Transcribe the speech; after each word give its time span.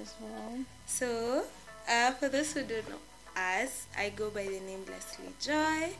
as 0.00 0.14
well. 0.20 0.58
So, 0.86 1.44
uh, 1.88 2.12
for 2.12 2.28
those 2.28 2.52
who 2.52 2.62
don't 2.62 2.88
know 2.88 2.96
us, 3.36 3.86
I 3.96 4.10
go 4.10 4.30
by 4.30 4.44
the 4.44 4.60
name 4.60 4.84
Lesly 4.86 5.32
Joy. 5.40 5.94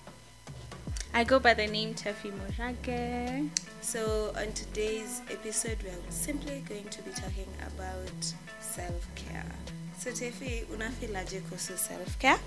I 1.15 1.25
go 1.25 1.39
by 1.39 1.55
the 1.55 1.67
name 1.67 1.95
Tephie 1.95 2.33
Murage. 2.33 3.49
So, 3.81 4.33
on 4.37 4.53
today's 4.53 5.23
episode, 5.31 5.79
we 5.83 5.91
are 5.91 6.11
simply 6.11 6.63
going 6.69 6.89
to 6.89 7.03
be 7.03 7.11
talking 7.13 7.49
about 7.67 8.35
self 8.61 9.07
care. 9.15 9.53
So, 9.99 10.11
Tephie, 10.11 10.65
unafilaje 10.67 11.41
kuhusu 11.41 11.77
self 11.77 12.19
care? 12.19 12.39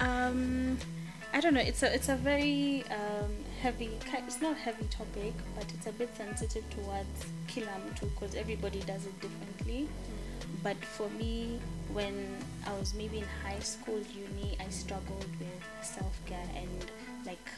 Um, 0.00 0.78
I 1.34 1.40
don't 1.40 1.54
know. 1.54 1.60
It's 1.60 1.82
a 1.82 1.94
it's 1.94 2.08
a 2.08 2.16
very 2.16 2.84
um, 2.90 3.32
heavy. 3.62 3.90
It's 4.26 4.40
not 4.40 4.52
a 4.52 4.60
heavy 4.60 4.84
topic, 4.90 5.32
but 5.56 5.64
it's 5.72 5.86
a 5.86 5.92
bit 5.92 6.14
sensitive 6.16 6.64
towards 6.70 7.26
kila 7.46 7.72
mtu 7.88 8.06
because 8.14 8.34
everybody 8.34 8.80
does 8.80 9.06
it 9.06 9.20
differently. 9.20 9.88
But 10.62 10.76
for 10.76 11.08
me, 11.10 11.58
when 11.92 12.36
I 12.66 12.72
was 12.78 12.94
maybe 12.94 13.18
in 13.18 13.26
high 13.44 13.60
school, 13.60 14.00
uni, 14.14 14.56
I 14.60 14.68
struggled 14.70 15.26
with 15.38 15.62
self 15.82 16.18
care 16.26 16.48
and 16.56 16.68
like 17.26 17.48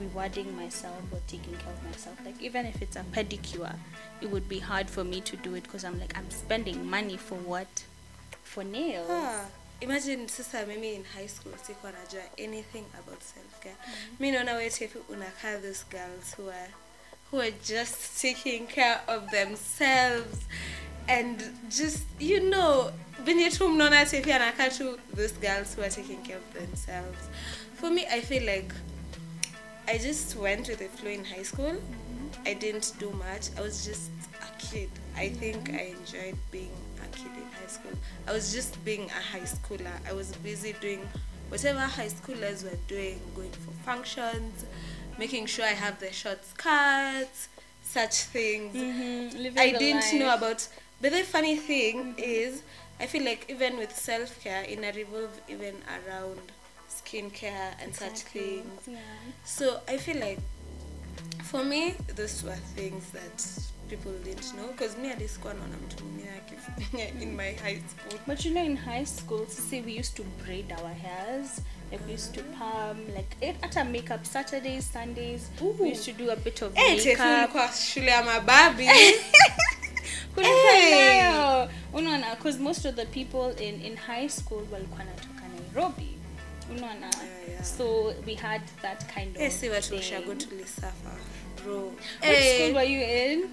rewarding 0.00 0.56
myself 0.56 1.00
or 1.12 1.20
taking 1.26 1.54
care 1.54 1.72
of 1.72 1.84
myself. 1.84 2.18
Like 2.24 2.40
even 2.42 2.66
if 2.66 2.82
it's 2.82 2.96
a 2.96 3.04
pedicure, 3.12 3.74
it 4.20 4.30
would 4.30 4.48
be 4.48 4.58
hard 4.58 4.88
for 4.90 5.04
me 5.04 5.20
to 5.22 5.36
do 5.36 5.54
it 5.54 5.64
because 5.64 5.84
I'm 5.84 5.98
like 5.98 6.16
I'm 6.16 6.30
spending 6.30 6.88
money 6.88 7.16
for 7.16 7.36
what? 7.36 7.84
For 8.42 8.64
nails. 8.64 9.08
Ah, 9.10 9.46
imagine 9.80 10.28
sasa 10.28 10.66
mimi 10.66 10.94
in 10.94 11.04
high 11.04 11.26
school 11.26 11.52
sikuwa 11.66 11.92
najua 11.92 12.22
anything 12.38 12.84
about 12.98 13.22
self 13.22 13.60
care 13.60 13.76
mi 14.20 14.30
naona 14.30 14.56
we 14.56 14.70
Tephie 14.70 15.00
unakaa 15.08 15.60
those 15.62 15.84
girls 15.90 16.34
who 16.36 16.48
are 16.48 16.70
who 17.30 17.40
are 17.40 17.50
just 17.50 18.20
taking 18.20 18.66
care 18.66 19.00
of 19.08 19.30
themselves 19.30 20.38
and 21.08 21.42
just 21.68 22.04
you 22.18 22.40
know 22.40 22.90
venye 23.24 23.50
tu 23.50 23.68
mnaona 23.68 24.06
Tephie 24.06 24.32
anakaa 24.32 24.68
tu 24.78 24.98
those 25.14 25.32
girls 25.32 25.74
who 25.74 25.82
are 25.82 25.90
taking 25.90 26.22
care 26.22 26.36
of 26.36 26.54
themselves. 26.54 27.28
For 27.80 27.90
me 27.90 28.06
i 28.06 28.20
feel 28.20 28.44
like 28.44 28.74
i 29.86 29.98
just 29.98 30.36
went 30.36 30.68
with 30.68 30.78
the 30.78 30.88
flow 30.88 31.10
in 31.10 31.24
high 31.24 31.44
school. 31.44 31.74
I 32.46 32.54
didn't 32.54 32.92
do 32.98 33.10
much. 33.10 33.48
I 33.56 33.60
was 33.62 33.84
just 33.86 34.10
a 34.42 34.50
kid. 34.58 34.90
I 35.16 35.28
think 35.30 35.70
i 35.70 35.94
enjoyed 35.98 36.36
being 36.50 36.72
a 37.02 37.06
kid 37.16 37.32
in 37.36 37.48
high 37.60 37.68
school. 37.68 37.92
I 38.26 38.32
was 38.32 38.52
just 38.52 38.82
being 38.84 39.04
a 39.10 39.22
high 39.32 39.46
schooler. 39.46 39.96
I 40.08 40.12
was 40.12 40.32
busy 40.36 40.74
doing 40.80 41.08
whatever 41.48 41.80
high 41.80 42.08
schoolers 42.08 42.64
were 42.64 42.78
doing 42.88 43.20
going 43.36 43.52
for 43.52 43.72
functions 43.84 44.64
making 45.18 45.46
sure 45.46 45.64
i 45.64 45.68
have 45.68 46.00
the 46.00 46.10
short 46.10 46.44
skirts 46.44 47.48
such 47.84 48.22
things. 48.24 48.74
Mm-hmm. 48.74 49.38
Living 49.38 49.58
I 49.58 49.72
didn't 49.78 50.18
know 50.18 50.34
about. 50.34 50.66
But 51.00 51.12
the 51.12 51.22
funny 51.22 51.56
thing 51.56 52.14
is, 52.18 52.62
I 53.00 53.06
feel 53.06 53.24
like 53.24 53.46
even 53.50 53.76
with 53.78 53.94
self 53.94 54.42
care, 54.42 54.64
it 54.68 54.78
revolve 54.96 55.38
even 55.48 55.74
around 55.88 56.40
skincare 56.88 57.74
and 57.82 57.94
such 57.94 58.20
things. 58.20 58.86
Yeah. 58.86 58.98
So 59.44 59.80
I 59.88 59.96
feel 59.98 60.18
like, 60.20 60.38
for 61.42 61.64
me, 61.64 61.94
those 62.14 62.42
were 62.42 62.56
things 62.76 63.10
that 63.10 63.64
people 63.90 64.12
didn't 64.24 64.54
know. 64.56 64.68
Because 64.68 64.96
me, 64.96 65.12
just 65.18 65.40
naona 65.44 65.76
mtu 65.86 66.04
mwingine 66.04 66.30
akifanya 66.36 67.22
in 67.22 67.36
my 67.36 67.52
high 67.52 67.80
school. 67.88 68.18
But 68.26 68.44
you 68.44 68.52
know, 68.54 68.64
in 68.64 68.76
high 68.76 69.04
school, 69.04 69.46
see, 69.48 69.80
we 69.82 69.92
used 69.98 70.16
to 70.16 70.22
braid 70.44 70.72
our 70.72 70.94
hairs. 70.94 71.60
Like 71.92 72.06
we 72.06 72.12
used 72.12 72.34
to 72.34 72.42
perm, 72.58 73.14
like 73.14 73.36
it, 73.42 73.56
at 73.62 73.76
a 73.76 73.84
makeup 73.84 74.24
Saturdays, 74.26 74.86
Sundays. 74.86 75.48
Ooh. 75.62 75.76
We 75.78 75.88
used 75.90 76.04
to 76.06 76.12
do 76.12 76.30
a 76.30 76.36
bit 76.36 76.62
of 76.62 76.72
Eh, 76.76 76.96
Tefu 76.96 77.18
makeup. 77.18 77.72
shule 77.74 78.06
ya 78.10 78.22
mababi. 78.22 78.88
Hey. 80.36 81.20
nayo. 81.22 81.68
Unaona, 81.92 82.34
because 82.36 82.58
most 82.58 82.84
of 82.84 82.96
the 82.96 83.06
people 83.06 83.50
in 83.58 83.80
in 83.84 83.96
high 83.96 84.28
school 84.28 84.62
walikuwa 84.72 85.04
natoka 85.04 85.42
Nairobi. 85.74 86.16
Unaona, 86.70 87.06
Yeah, 87.06 87.48
yeah. 87.50 87.62
so 87.64 88.14
we 88.26 88.34
had 88.34 88.62
that 88.82 89.04
kind 89.14 89.36
of. 89.36 89.52
Si 89.52 89.68
watu 89.68 89.88
thing. 89.88 89.98
ushago 89.98 90.34
tulisafa. 90.34 91.10
Bro. 91.64 91.80
Which 91.88 91.98
Eh, 92.22 92.54
school 92.56 92.74
were 92.74 92.84
you 92.90 93.00
in? 93.00 93.48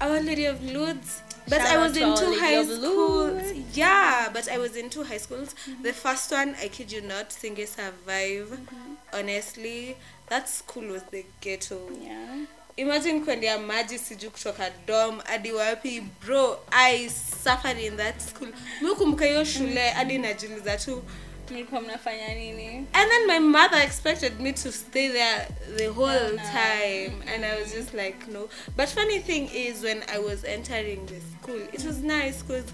Our 0.00 0.20
Lady 0.20 0.46
of 0.46 0.62
Lourdes. 0.62 1.22
But 1.46 1.58
Shout 1.60 1.70
I 1.72 1.78
was 1.78 1.96
in 1.96 2.14
two 2.14 2.40
high 2.40 2.64
schools. 2.64 3.42
Yeah, 3.74 4.30
but 4.32 4.48
I 4.48 4.58
was 4.58 4.76
in 4.76 4.88
two 4.90 5.04
high 5.04 5.18
schools. 5.18 5.54
Mm-hmm. 5.68 5.82
The 5.82 5.92
first 5.92 6.32
one, 6.32 6.54
I 6.62 6.68
kid 6.68 6.90
you 6.90 7.02
not, 7.02 7.30
Singe 7.32 7.66
Survive. 7.66 8.48
Mm-hmm. 8.48 8.94
Honestly, 9.12 9.96
that 10.28 10.48
school 10.48 10.88
was 10.92 11.02
the 11.10 11.24
ghetto. 11.42 11.78
Yeah. 12.00 12.46
Imagine 12.76 13.20
kuendea 13.20 13.58
maji 13.58 13.98
siju 13.98 14.30
kutoka 14.30 14.70
dom 14.86 15.20
hadi 15.20 15.52
wapi 15.52 16.00
bro 16.00 16.58
I 16.70 17.08
suffered 17.44 17.78
in 17.78 17.96
that 17.96 18.20
school. 18.20 18.48
mikumbuka 18.82 19.24
hiyo 19.26 19.44
shule 19.44 19.90
hadi 19.90 20.18
najiuliza 20.18 20.76
tu 20.76 21.02
Mlikuwa 21.50 21.80
mnafanya 21.80 22.34
nini? 22.34 22.86
and 22.92 23.10
then 23.10 23.26
my 23.26 23.38
mother 23.38 23.82
expected 23.82 24.40
me 24.40 24.52
to 24.52 24.72
stay 24.72 25.08
there 25.08 25.48
the 25.76 25.86
whole 25.88 26.32
no. 26.32 26.36
time 26.42 27.12
and 27.34 27.44
i 27.44 27.60
was 27.62 27.72
just 27.74 27.94
like 27.94 28.16
no 28.32 28.48
but 28.76 28.88
funny 28.88 29.18
thing 29.20 29.50
is 29.54 29.82
when 29.82 30.02
i 30.14 30.18
was 30.18 30.44
entering 30.44 31.06
the 31.06 31.20
school 31.20 31.60
it 31.72 31.84
was 31.84 31.96
nice 31.98 32.42
because 32.42 32.72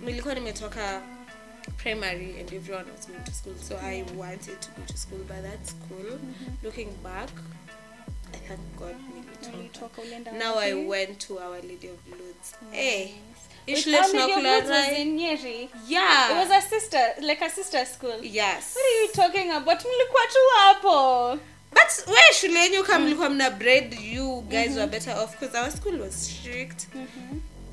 nilikuwa 0.00 0.34
nimetoka 0.34 1.02
primary 1.76 2.40
and 2.40 2.52
everyone 2.52 2.84
was 2.96 3.06
going 3.08 3.24
to 3.24 3.32
school 3.32 3.54
so 3.68 3.78
i 3.86 4.04
wanted 4.16 4.60
to 4.60 4.68
go 4.76 4.82
to 4.86 4.96
school 4.96 5.18
by 5.24 5.40
that 5.50 5.66
school 5.66 6.18
looking 6.62 6.88
back 7.02 7.30
i 8.34 8.48
thank 8.48 8.60
god 8.78 8.96
nilitoka. 9.52 10.02
Now 10.38 10.58
i 10.58 10.74
went 10.74 11.18
to 11.26 11.38
our 11.38 11.60
lady 11.62 11.88
of 11.88 11.98
lourdes 12.10 12.54
Nice. 12.70 12.76
hey 12.82 13.14
ishule 13.66 13.98
in 14.98 15.16
Nyeri. 15.16 15.68
It 15.88 16.36
was 16.36 16.50
a 16.50 16.60
sister, 16.60 17.14
like 17.20 17.40
a 17.42 17.50
sister 17.50 17.86
school. 17.86 18.18
yes 18.22 18.74
What 18.76 18.84
are 18.84 19.02
you 19.02 19.08
talking 19.12 19.50
about? 19.50 19.78
Mlikuwa 19.84 20.26
tu 20.32 20.38
hapo. 20.56 21.38
but 21.70 22.08
we 22.08 22.34
shule 22.34 22.60
yenyu 22.60 22.84
kama 22.84 23.04
mlikuwa 23.06 23.30
mna 23.30 23.50
bread 23.50 23.94
you 24.00 24.40
guys 24.42 24.76
were 24.76 24.86
better 24.86 25.16
off 25.18 25.32
because 25.40 25.58
our 25.58 25.70
school 25.70 26.00
was 26.00 26.14
strict 26.14 26.86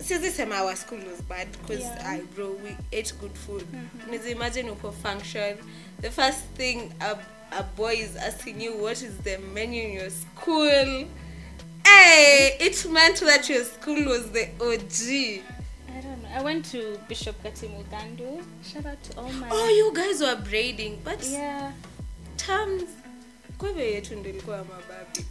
siwezi 0.07 0.31
sema 0.31 0.61
our 0.63 0.75
school 0.77 0.99
was 1.11 1.21
bad 1.29 1.47
because 1.51 1.83
Yeah. 1.83 2.09
i 2.09 2.21
bro 2.21 2.49
we 2.49 2.77
ate 2.99 3.13
good 3.19 3.35
food 3.35 3.65
mm 3.73 4.27
imagine 4.31 4.69
uko 4.71 4.91
function 4.91 5.57
the 6.01 6.09
first 6.11 6.39
thing 6.57 6.91
a, 6.99 7.15
a 7.51 7.63
boy 7.63 7.93
is 7.93 8.15
asking 8.15 8.61
you 8.61 8.77
what 8.77 9.01
is 9.01 9.17
the 9.19 9.37
menu 9.53 9.83
in 9.83 9.93
your 9.93 10.09
school 10.09 11.07
hey 11.85 12.55
it 12.59 12.85
meant 12.89 13.19
that 13.19 13.49
your 13.49 13.63
school 13.65 14.05
was 14.05 14.31
the 14.31 14.47
og 14.59 14.79
I 15.93 15.99
don't 16.01 16.23
know. 16.23 16.29
I 16.33 16.41
went 16.41 16.65
to 16.71 16.97
Bishop 17.09 17.35
Katimugandu. 17.43 18.41
Shout 18.63 18.85
out 18.85 19.03
to 19.03 19.17
all 19.19 19.31
my. 19.33 19.49
oh 19.51 19.67
you 19.69 19.91
guys 19.93 20.21
were 20.21 20.35
braiding 20.49 20.99
but 21.03 21.23
Yeah. 21.23 21.71
terms 22.37 22.83
kweve 23.57 23.91
yetu 23.91 24.15
ndo 24.15 24.29
ilikuwa 24.29 24.57
mababi 24.57 25.25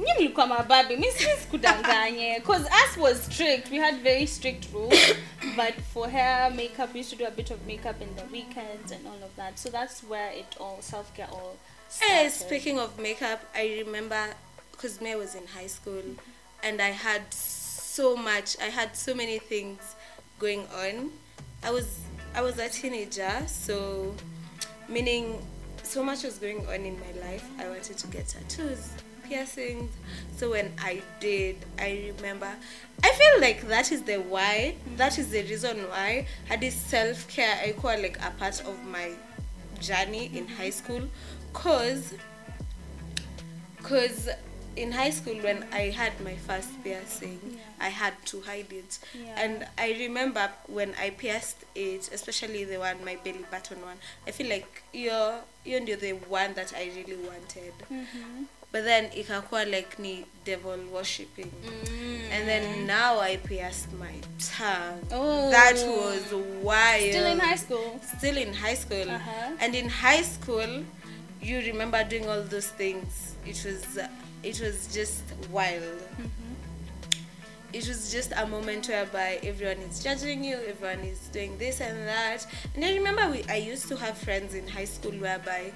Nyi 0.00 0.12
mlikuwa 0.18 0.46
mababi. 0.46 0.96
Mi 0.96 1.12
si 1.12 1.24
sikudanganye. 1.24 2.40
Cause 2.40 2.64
us 2.64 2.96
was 2.96 3.22
strict. 3.22 3.70
We 3.70 3.78
had 3.78 4.02
very 4.02 4.26
strict 4.26 4.72
rules. 4.72 5.14
but 5.56 5.74
for 5.92 6.08
hair, 6.08 6.50
makeup, 6.50 6.92
we 6.94 7.00
used 7.00 7.10
to 7.10 7.16
do 7.16 7.26
a 7.26 7.30
bit 7.30 7.50
of 7.50 7.66
makeup 7.66 8.00
in 8.00 8.14
the 8.16 8.24
weekends 8.32 8.92
and 8.92 9.06
all 9.06 9.22
of 9.22 9.34
that. 9.36 9.58
So 9.58 9.68
that's 9.68 10.02
where 10.02 10.30
it 10.32 10.56
all 10.58 10.78
self 10.80 11.14
care 11.14 11.28
all 11.30 11.56
eh, 11.56 11.88
started. 11.88 12.14
Hey, 12.14 12.28
speaking 12.30 12.78
of 12.78 12.98
makeup, 12.98 13.40
I 13.54 13.82
remember 13.84 14.34
because 14.72 15.00
me 15.00 15.14
was 15.16 15.34
in 15.34 15.46
high 15.46 15.66
school 15.66 16.02
and 16.62 16.80
I 16.80 16.90
had 16.90 17.22
so 17.32 18.16
much. 18.16 18.56
I 18.60 18.70
had 18.70 18.96
so 18.96 19.14
many 19.14 19.38
things 19.38 19.96
going 20.38 20.66
on. 20.74 21.10
I 21.62 21.70
was 21.70 21.98
I 22.34 22.42
was 22.42 22.58
a 22.58 22.68
teenager, 22.68 23.32
so 23.46 24.14
meaning 24.88 25.44
so 25.82 26.02
much 26.02 26.22
was 26.22 26.38
going 26.38 26.66
on 26.66 26.86
in 26.86 26.98
my 26.98 27.12
life. 27.20 27.44
I 27.58 27.68
wanted 27.68 27.98
to 27.98 28.06
get 28.06 28.28
tattoos, 28.28 28.90
piercings. 29.30 29.92
So 30.36 30.50
when 30.50 30.72
I 30.78 31.00
did, 31.20 31.56
I 31.78 32.12
remember. 32.16 32.50
I 33.02 33.12
feel 33.12 33.40
like 33.40 33.66
that 33.68 33.92
is 33.92 34.02
the 34.02 34.16
why. 34.16 34.74
That 34.96 35.18
is 35.18 35.30
the 35.30 35.42
reason 35.42 35.78
why 35.88 36.26
had 36.46 36.60
this 36.60 36.74
self 36.74 37.26
care. 37.28 37.56
I 37.64 37.72
call 37.72 37.98
like 38.00 38.18
a 38.18 38.30
part 38.38 38.60
of 38.66 38.84
my 38.84 39.12
journey 39.80 40.30
in 40.34 40.46
high 40.46 40.70
school 40.70 41.08
cause 41.54 42.12
cause 43.82 44.28
in 44.76 44.92
high 44.92 45.10
school 45.10 45.34
when 45.36 45.64
i 45.72 45.88
had 45.88 46.12
my 46.22 46.34
first 46.36 46.68
piercing 46.84 47.40
Yeah. 47.50 47.58
i 47.80 47.88
had 47.88 48.14
to 48.26 48.40
hide 48.42 48.70
it 48.72 48.98
Yeah. 49.14 49.34
and 49.42 49.66
i 49.78 49.92
remember 49.98 50.48
when 50.68 50.94
i 51.00 51.10
pierced 51.10 51.64
it 51.74 52.10
especially 52.12 52.64
the 52.64 52.76
one 52.78 53.02
my 53.04 53.16
belly 53.24 53.44
button 53.50 53.80
one 53.82 53.96
i 54.26 54.30
feel 54.30 54.48
like 54.48 54.82
you're 54.92 55.40
you're 55.64 55.80
the 55.96 56.12
one 56.28 56.54
that 56.54 56.72
i 56.76 56.84
really 56.94 57.16
wanted 57.16 57.72
Mhm. 57.90 58.46
But 58.72 58.84
then 58.84 59.10
ikakuwa 59.12 59.64
like 59.64 59.98
ni 59.98 60.24
devil 60.44 60.78
worshipping 60.92 61.50
and 62.32 62.46
then 62.48 62.86
now 62.86 63.18
i 63.20 63.36
pierced 63.36 63.92
my 63.98 64.14
tongue 64.38 65.00
Oh. 65.12 65.50
that 65.50 65.74
was 65.74 66.32
wild 66.62 67.10
Still 67.10 67.26
in 67.26 67.38
high 67.40 67.56
school. 67.56 68.00
still 68.18 68.36
in 68.36 68.54
high 68.54 68.76
school 68.76 69.10
Uh-huh. 69.10 69.56
and 69.60 69.74
in 69.74 69.88
high 69.88 70.22
school 70.22 70.84
you 71.42 71.58
remember 71.60 72.04
doing 72.04 72.28
all 72.28 72.42
those 72.42 72.68
things 72.68 73.34
it 73.46 73.64
was 73.64 73.98
uh, 73.98 74.08
it 74.42 74.60
was 74.60 74.86
just 74.94 75.22
wild 75.50 76.00
it 77.72 77.86
was 77.86 78.10
just 78.12 78.32
a 78.36 78.46
moment 78.46 78.88
whereby 78.88 79.38
everyone 79.44 79.76
is 79.88 80.02
judging 80.02 80.42
you, 80.42 80.56
everyone 80.66 80.98
is 81.06 81.20
doing 81.28 81.56
this 81.56 81.80
and 81.80 81.96
that. 82.08 82.44
And 82.74 82.84
I 82.84 82.94
remember 82.94 83.30
we, 83.30 83.44
I 83.48 83.58
used 83.58 83.86
to 83.90 83.96
have 83.96 84.18
friends 84.18 84.54
in 84.54 84.66
high 84.66 84.86
school 84.86 85.12
whereby 85.12 85.70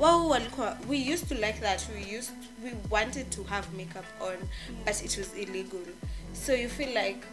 walikuwa 0.00 0.78
we 0.88 0.96
used 1.14 1.28
to 1.28 1.34
like 1.34 1.60
that. 1.60 1.82
We 1.94 2.16
used 2.18 2.30
we 2.64 2.72
wanted 2.90 3.30
to 3.30 3.42
have 3.44 3.66
makeup 3.76 4.04
on 4.20 4.36
but 4.84 5.02
it 5.04 5.16
was 5.18 5.34
illegal. 5.34 5.80
So 6.32 6.54
you 6.54 6.68
feel 6.68 6.92
like 6.94 7.26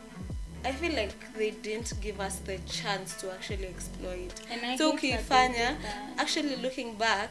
i 0.65 0.71
feel 0.73 0.91
like 0.95 1.13
they 1.37 1.51
didn't 1.51 1.93
give 2.01 2.19
us 2.19 2.35
the 2.45 2.57
chance 2.57 3.13
to 3.21 3.31
actually 3.31 3.65
explore 3.67 4.15
it 4.15 4.33
And 4.51 4.65
I 4.65 4.75
so 4.77 4.91
ukifanya 4.91 5.77
actually 6.17 6.55
looking 6.55 6.93
back 6.97 7.29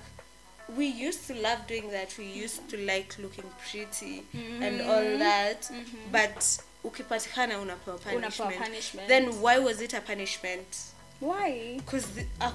we 0.77 0.87
used 0.87 1.27
to 1.27 1.35
love 1.35 1.59
doing 1.69 1.91
that. 1.91 2.17
We 2.19 2.25
used 2.45 2.69
to 2.71 2.77
like 2.77 3.19
looking 3.19 3.45
pretty 3.71 4.23
and 4.63 4.81
all 4.81 5.05
Mhm. 5.05 5.19
that. 5.19 5.63
Mhm. 5.71 6.13
but 6.13 6.45
ukipatikana 6.85 7.59
Unapewa 7.59 7.99
punishment. 7.99 8.59
punishment. 8.59 9.09
then 9.09 9.25
why 9.43 9.59
was 9.59 9.81
it 9.81 9.95
a 9.95 10.01
punishment? 10.01 10.67
Why? 11.21 11.77
Because 11.77 12.07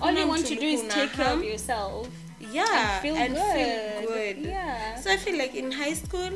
all 0.02 0.18
you 0.18 0.28
want 0.28 0.46
to 0.48 0.56
do 0.56 0.68
is 0.68 0.82
take 0.94 1.14
care 1.14 1.34
of 1.34 1.44
yourself 1.44 2.08
yeah 2.52 2.94
and 2.96 3.02
feel 3.02 3.16
and 3.16 3.34
good. 3.36 3.54
feel 3.56 4.08
good 4.10 4.38
Yeah. 4.38 4.96
so 4.96 5.12
i 5.12 5.18
feel 5.18 5.38
like 5.38 5.56
in 5.56 5.72
high 5.72 5.94
school 5.94 6.32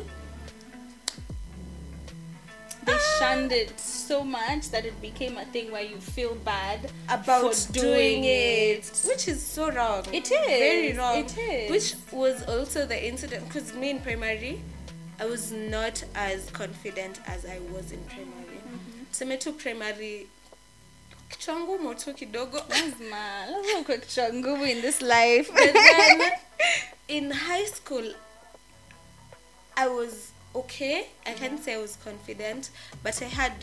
they 2.85 2.97
shunned 3.19 3.51
it 3.51 3.79
so 3.79 4.23
much 4.23 4.69
that 4.69 4.85
it 4.85 4.99
became 5.01 5.37
a 5.37 5.45
thing 5.45 5.71
where 5.71 5.81
you 5.81 5.97
feel 5.97 6.35
bad 6.35 6.91
about 7.09 7.55
for 7.55 7.73
doing, 7.73 8.21
doing 8.21 8.23
it, 8.25 8.85
it. 8.87 9.05
which 9.07 9.27
is 9.27 9.41
so 9.43 9.71
wrong 9.71 10.03
It 10.13 10.29
is 10.31 10.45
very 10.45 10.93
wrong 10.93 11.17
it 11.25 11.35
is. 11.37 11.71
which 11.71 11.95
was 12.11 12.43
also 12.43 12.85
the 12.85 13.07
incident 13.07 13.45
because 13.47 13.73
me 13.73 13.89
in 13.89 13.99
primary 14.01 14.61
i 15.19 15.25
was 15.25 15.51
not 15.51 16.03
as 16.13 16.49
confident 16.51 17.19
as 17.25 17.45
i 17.45 17.59
was 17.73 17.91
in 17.91 18.01
primary 18.03 18.59
mm-hmm. 18.59 19.03
tuseme 19.11 19.37
tu 19.39 19.51
primary 19.53 20.27
kichwa 21.29 21.59
ngumu 21.59 21.95
tu 21.95 22.13
kidogo. 22.13 22.61
Lazima 22.69 23.45
lazima 23.45 23.97
kichwa 23.99 24.33
nguvu 24.33 24.65
in 24.65 24.81
this 24.81 25.01
life. 25.01 25.51
Then 25.53 26.21
in 27.07 27.31
high 27.31 27.65
school 27.65 28.13
i 29.77 29.87
was 29.87 30.31
okay. 30.55 31.07
I 31.25 31.33
can't 31.33 31.61
say 31.61 31.73
i 31.73 31.77
was 31.77 31.97
confident 31.97 32.69
but 33.03 33.21
i 33.21 33.25
had 33.25 33.53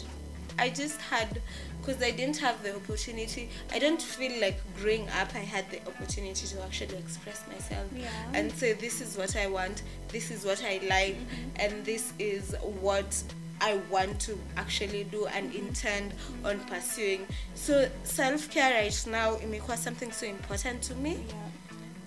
i 0.58 0.68
just 0.68 1.00
had 1.00 1.40
because 1.80 2.02
i 2.02 2.10
didn't 2.10 2.36
have 2.36 2.62
the 2.62 2.76
opportunity 2.76 3.48
i 3.72 3.78
don't 3.78 4.00
feel 4.00 4.38
like 4.40 4.60
growing 4.78 5.08
up 5.20 5.34
i 5.34 5.38
had 5.38 5.68
the 5.70 5.80
opportunity 5.88 6.46
to 6.46 6.62
actually 6.62 6.96
express 6.96 7.42
myself. 7.48 7.86
Yeah. 7.96 8.08
and 8.34 8.52
say 8.52 8.74
this 8.74 9.00
is 9.00 9.16
what 9.16 9.34
i 9.36 9.46
want 9.46 9.82
this 10.08 10.30
is 10.30 10.44
what 10.44 10.62
i 10.62 10.80
like 10.88 11.16
mm-hmm. 11.16 11.48
and 11.56 11.84
this 11.86 12.12
is 12.18 12.54
what 12.80 13.24
I 13.62 13.76
want 13.90 14.18
to 14.22 14.36
actually 14.56 15.04
do 15.04 15.26
and 15.26 15.54
intend 15.54 16.14
on 16.44 16.58
pursuing. 16.60 17.26
So 17.54 17.88
self 18.02 18.50
care 18.50 18.74
right 18.74 19.06
now 19.06 19.36
imekuwa 19.36 19.76
something 19.76 20.10
so 20.10 20.26
important 20.26 20.82
to 20.82 20.94
me 20.96 21.10
yeah. 21.28 21.34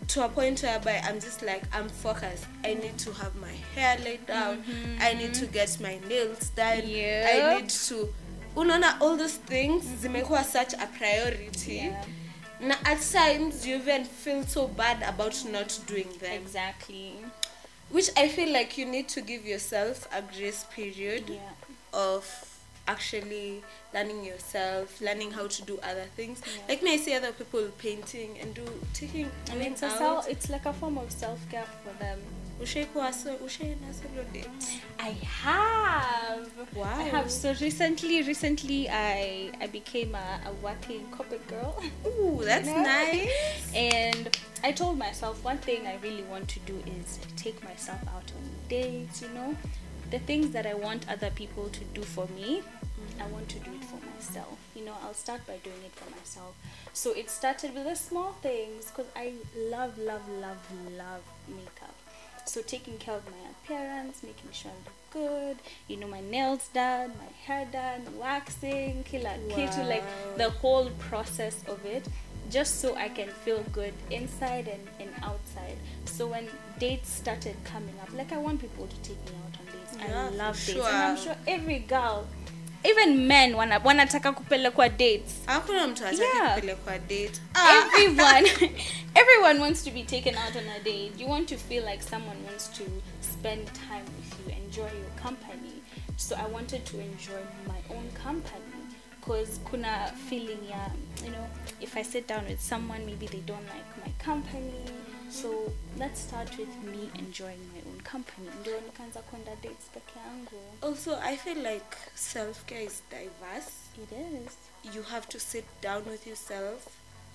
to 0.10 0.26
a 0.26 0.30
point 0.30 0.62
whereby 0.62 1.02
I'm 1.06 1.22
just 1.22 1.42
like 1.42 1.64
I'm 1.74 1.88
focused. 1.88 2.46
I 2.66 2.74
need 2.74 2.98
to 2.98 3.14
have 3.14 3.34
my 3.38 3.54
hair 3.74 3.98
laid 4.04 4.26
down. 4.26 4.58
Mm-hmm. 4.58 5.02
I 5.02 5.14
need 5.14 5.34
to 5.36 5.46
get 5.46 5.80
my 5.80 5.98
nails 6.10 6.50
done. 6.50 6.84
Yep. 6.86 7.26
I 7.34 7.56
need 7.62 7.70
to 7.70 8.14
unaona 8.56 9.00
all 9.00 9.16
those 9.16 9.38
things 9.38 9.86
zimekuwa 10.02 10.44
such 10.44 10.74
a 10.74 10.88
priority. 10.88 11.76
Yeah. 11.76 12.06
Na 12.60 12.76
at 12.84 13.02
times 13.02 13.66
you 13.66 13.76
even 13.76 14.04
feel 14.04 14.44
so 14.44 14.68
bad 14.68 15.04
about 15.04 15.46
not 15.46 15.80
doing 15.88 16.10
them. 16.20 16.42
exactly 16.42 17.14
Which 17.96 18.10
I 18.18 18.28
feel 18.28 18.52
like 18.52 18.78
you 18.78 18.86
need 18.86 19.08
to 19.16 19.22
give 19.22 19.46
yourself 19.46 20.08
a 20.12 20.22
grace 20.22 20.66
period 20.76 21.24
yeah 21.30 21.40
of 21.96 22.24
actually 22.88 23.64
learning 23.94 24.24
yourself, 24.24 25.02
learning 25.02 25.32
how 25.32 25.48
to 25.48 25.62
do 25.64 25.80
other 25.82 26.06
things. 26.16 26.42
Yeah. 26.46 26.62
Like 26.70 26.84
me, 26.84 26.94
I 26.94 26.98
see 26.98 27.14
other 27.16 27.32
people 27.32 27.68
painting 27.80 28.38
and 28.42 28.54
do 28.54 28.66
taking. 28.94 29.32
I 29.52 29.56
mean, 29.56 29.72
it's 29.72 29.82
a 29.82 29.88
out. 29.88 29.98
self, 29.98 30.30
it's 30.30 30.50
like 30.50 30.66
a 30.66 30.74
form 30.74 30.98
of 30.98 31.12
self 31.12 31.40
care 31.50 31.66
for 31.84 31.94
them. 32.04 32.20
Ushaikuwa 32.62 33.14
so 33.14 33.36
ushaenda 33.38 33.94
solo 33.94 34.24
date. 34.32 34.82
I 35.00 35.10
have. 35.10 36.50
Wow. 36.76 36.84
I 36.96 37.04
have. 37.04 37.30
So 37.32 37.54
recently, 37.60 38.22
recently, 38.24 38.90
I 38.90 39.52
I 39.60 39.68
became 39.68 40.16
a, 40.16 40.40
a 40.46 40.54
working 40.64 41.06
corporate 41.12 41.46
girl, 41.48 41.82
Ooh, 42.08 42.42
that's 42.44 42.68
know? 42.76 42.82
nice. 42.82 43.74
and 43.74 44.38
I 44.66 44.72
told 44.72 44.98
myself 44.98 45.44
one 45.44 45.60
thing 45.60 45.86
I 45.86 45.98
really 46.02 46.24
want 46.24 46.48
to 46.48 46.60
do 46.62 46.82
is 47.00 47.20
take 47.36 47.64
myself 47.64 48.02
out 48.08 48.32
on 48.36 48.50
dates. 48.68 49.22
You 49.22 49.30
know, 49.30 49.56
the 50.10 50.18
things 50.18 50.50
that 50.54 50.66
I 50.66 50.74
want 50.74 51.08
other 51.08 51.30
people 51.30 51.70
to 51.70 51.84
do 51.94 52.02
for 52.02 52.28
me, 52.36 52.64
I 53.22 53.28
want 53.28 53.48
to 53.50 53.60
do 53.60 53.70
it 53.76 53.84
for 53.86 54.04
myself. 54.04 54.58
You 54.76 54.86
know, 54.86 54.96
I'll 55.04 55.14
start 55.14 55.46
by 55.46 55.58
doing 55.58 55.84
it 55.86 55.92
for 55.92 56.10
myself. 56.10 56.56
So 56.94 57.12
it 57.12 57.30
started 57.30 57.76
with 57.76 57.84
the 57.84 57.96
small 57.96 58.32
things 58.42 58.86
because 58.90 59.06
I 59.16 59.34
love, 59.56 60.00
love, 60.00 60.28
love, 60.42 60.58
love 60.98 61.22
makeup. 61.48 61.94
So 62.46 62.64
taking 62.64 62.98
care 62.98 63.18
of 63.18 63.26
my 63.26 63.52
appearance, 63.52 64.24
making 64.24 64.50
sure 64.52 64.72
I 64.72 64.80
look 64.86 64.96
good, 65.12 65.58
you 65.88 65.98
know, 65.98 66.08
my 66.08 66.22
nails 66.22 66.70
done, 66.74 67.12
my 67.20 67.32
hair 67.46 67.68
done, 67.72 68.02
waxing, 68.18 69.04
kila 69.04 69.38
kitu, 69.50 69.88
like 69.88 70.04
the 70.38 70.50
whole 70.50 70.90
process 70.98 71.64
of 71.68 71.86
it, 71.86 72.08
just 72.50 72.80
so 72.82 72.96
I 72.96 73.10
can 73.10 73.30
feel 73.30 73.64
good 73.74 73.94
inside 74.12 74.68
and, 74.68 74.88
and 75.00 75.10
outside. 75.24 75.78
So 76.06 76.28
when 76.28 76.48
dates 76.80 77.10
started 77.12 77.56
coming 77.64 77.96
up, 78.02 78.10
like 78.14 78.32
I 78.32 78.38
want 78.38 78.62
people 78.62 78.88
to 78.88 78.96
take 79.02 79.18
me 79.26 79.32
out 79.46 79.58
on 79.60 79.66
dates. 79.66 79.98
Yeah, 79.98 80.26
I 80.26 80.30
love 80.30 80.56
dates. 80.56 80.70
And 80.70 80.82
I'm 80.82 81.16
sure. 81.18 81.26
sure 81.26 81.36
every 81.48 81.80
girl, 81.80 82.28
even 82.86 83.28
men 83.28 83.54
wana, 83.54 83.80
wanataka 83.84 84.32
kupelekwa 84.32 84.90
dates. 84.90 85.34
Hakuna 85.46 85.88
mtu 85.88 86.04
hataki 86.04 86.22
Yeah. 86.36 86.56
kupelekwa 86.56 87.00
date. 87.00 87.42
Ah. 87.54 87.78
everyone 87.78 88.48
everyone 89.16 89.60
wants 89.60 89.84
to 89.84 89.92
be 89.92 90.04
taken 90.04 90.36
out 90.36 90.56
on 90.56 90.64
a 90.70 90.84
date 90.84 91.12
you 91.18 91.28
want 91.28 91.48
to 91.50 91.58
feel 91.58 91.84
like 91.86 92.04
someone 92.04 92.38
wants 92.46 92.68
to 92.68 92.84
spend 93.22 93.66
time 93.74 94.04
with 94.18 94.40
you 94.40 94.54
enjoy 94.66 94.84
your 95.00 95.10
company 95.24 95.82
so 96.18 96.36
i 96.36 96.46
wanted 96.52 96.86
to 96.86 97.00
enjoy 97.00 97.42
my 97.68 97.96
own 97.96 98.10
company 98.24 98.82
because 99.20 99.60
kuna 99.70 100.12
feeling 100.30 100.60
ya 100.70 100.90
you 101.24 101.32
know 101.32 101.48
if 101.82 101.98
i 101.98 102.04
sit 102.04 102.28
down 102.28 102.46
with 102.46 102.60
someone 102.62 103.06
maybe 103.06 103.28
they 103.28 103.42
don't 103.42 103.68
like 103.68 104.06
my 104.06 104.12
company. 104.26 104.74
So 105.30 105.74
let's 105.98 106.22
start 106.22 106.50
with 106.58 106.84
me 106.84 107.10
enjoying 107.20 107.60
my 107.74 107.82
own 107.92 108.00
company. 108.02 108.50
Ndio 108.62 108.82
nikaanza 108.82 109.22
kwenda 109.22 109.56
dates 109.56 109.86
peke 109.94 110.20
yangu. 110.20 110.62
Also, 110.82 111.20
I 111.22 111.38
feel 111.38 111.58
like 111.58 111.98
self 112.16 112.66
care 112.66 112.84
is 112.84 113.04
diverse. 113.10 113.72
it 114.04 114.12
is. 114.12 114.94
You 114.96 115.04
have 115.04 115.28
to 115.30 115.40
sit 115.40 115.66
down 115.82 116.04
with 116.06 116.28
yourself. 116.28 116.88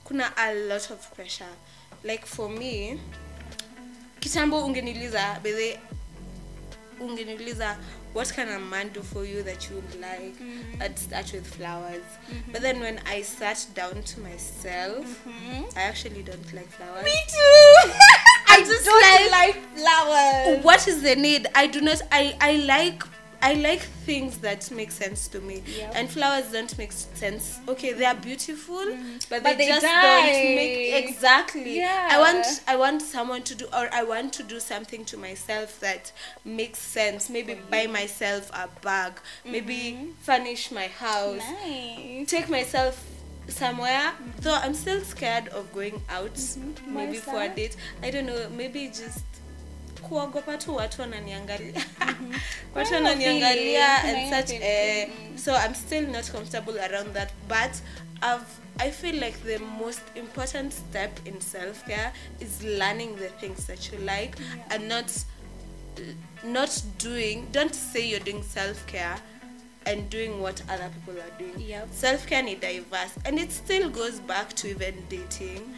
Kuna 0.09 0.33
a 0.37 0.55
lot 0.55 0.91
of 0.91 1.15
pressure. 1.15 1.55
Like 2.05 2.27
for 2.27 2.49
me 2.51 3.01
kitambo 4.21 4.65
ungeniuliza 4.65 5.41
ungeniuliza 7.01 7.77
what 8.15 8.33
can 8.35 8.49
a 8.49 8.59
man 8.59 8.89
do 8.93 9.03
for 9.03 9.25
you 9.27 9.43
that 9.43 9.71
you 9.71 9.77
would 9.77 10.01
like 10.01 10.35
Mhm. 10.41 10.83
i'd 10.83 10.99
start 10.99 11.33
with 11.33 11.47
flowers? 11.57 12.03
But 12.53 12.61
then 12.63 12.81
when 12.81 12.99
i 13.07 13.23
sat 13.23 13.67
down 13.75 14.03
to 14.03 14.21
myself 14.21 15.07
hmm? 15.25 15.65
i 15.77 15.83
actually 15.83 16.23
don't 16.23 16.53
like 16.55 16.69
flowers. 16.71 17.05
Me 17.05 17.13
too. 17.29 17.91
I 18.53 18.61
just 18.67 18.85
don't 18.85 19.31
like- 19.31 19.31
like 19.31 19.79
flowers. 19.79 20.65
What 20.65 20.89
is 20.89 21.03
the 21.03 21.15
need? 21.17 21.47
I 21.55 21.67
do 21.69 21.81
not 21.81 22.03
i 22.11 22.35
i 22.41 22.53
like 22.67 23.03
i 23.43 23.55
like 23.55 23.81
things 23.81 24.39
that 24.39 24.71
make 24.71 24.91
sense 24.91 25.29
to 25.29 25.41
me. 25.41 25.63
Yep. 25.79 25.93
and 25.97 26.11
flowers 26.11 26.51
don't 26.53 26.77
make 26.79 26.93
sense. 26.93 27.59
Okay 27.69 27.93
they 27.93 28.05
are 28.05 28.15
beautiful 28.15 28.85
but, 29.31 29.43
But 29.43 29.43
they, 29.45 29.55
they 29.57 29.67
just 29.69 29.83
die. 29.87 30.27
don't 30.33 30.55
make 30.57 31.05
exactly. 31.05 31.77
Yeah. 31.79 32.09
i 32.11 32.19
want 32.19 32.47
i 32.67 32.77
want 32.77 33.03
someone 33.03 33.43
to 33.45 33.55
do 33.55 33.67
or 33.67 33.89
i 33.93 34.03
want 34.03 34.33
to 34.35 34.43
do 34.43 34.61
something 34.61 35.05
to 35.07 35.17
myself 35.17 35.81
that 35.81 36.13
makes 36.45 36.79
sense. 36.81 37.31
Maybe 37.31 37.55
For 37.55 37.71
buy 37.71 37.87
myself 37.87 38.51
a 38.53 38.69
bag. 38.83 39.13
Maybe 39.45 39.97
Mhm. 39.99 40.15
furnish 40.21 40.71
my 40.71 40.89
house. 40.89 41.43
Nice. 41.65 42.29
Take 42.29 42.49
myself 42.49 43.03
somewhere. 43.49 44.13
Though 44.41 44.55
i'm 44.55 44.75
still 44.75 45.01
scared 45.03 45.49
of 45.49 45.73
going 45.73 46.03
out 46.09 46.35
Mhm. 46.35 46.87
maybe 46.89 47.17
for 47.17 47.41
a 47.43 47.49
date. 47.49 47.77
I 48.03 48.11
don't 48.11 48.27
know. 48.27 48.49
Maybe 48.51 48.87
just 48.89 49.25
kuogopa 50.01 50.57
tu 50.59 50.77
watu 50.77 51.01
wananiangalia. 51.01 51.85
Watu 52.75 52.95
wananiangalia 52.95 54.05
and 54.05 54.31
such 54.35 54.51
eh, 54.63 55.09
so 55.45 55.53
i'm 55.57 55.75
still 55.75 56.07
not 56.09 56.31
comfortable 56.31 56.79
around 56.81 57.13
that 57.15 57.31
but 57.49 57.73
I've, 58.23 58.45
i 58.79 58.91
feel 58.91 59.15
like 59.15 59.39
the 59.45 59.59
most 59.59 60.01
important 60.15 60.73
step 60.73 61.27
in 61.27 61.41
self-care 61.41 62.13
is 62.41 62.63
learning 62.63 63.17
the 63.17 63.29
things 63.29 63.67
that 63.67 63.93
you 63.93 63.99
like 63.99 64.37
Yeah. 64.39 64.75
and 64.75 64.89
not 64.89 65.11
not 66.45 66.83
doing 66.99 67.47
don't 67.53 67.75
say 67.75 68.07
you're 68.09 68.21
doing 68.25 68.43
self-care 68.43 69.17
and 69.87 70.09
doing 70.11 70.41
what 70.41 70.63
other 70.69 70.89
people 70.95 71.21
are 71.21 71.39
doing. 71.39 71.69
Yep. 71.69 71.89
self-care 71.93 72.47
is 72.47 72.61
diverse 72.61 73.13
and 73.25 73.39
it 73.39 73.51
still 73.53 73.91
goes 73.91 74.21
back 74.21 74.53
to 74.55 74.69
even 74.69 74.95
dating. 75.09 75.75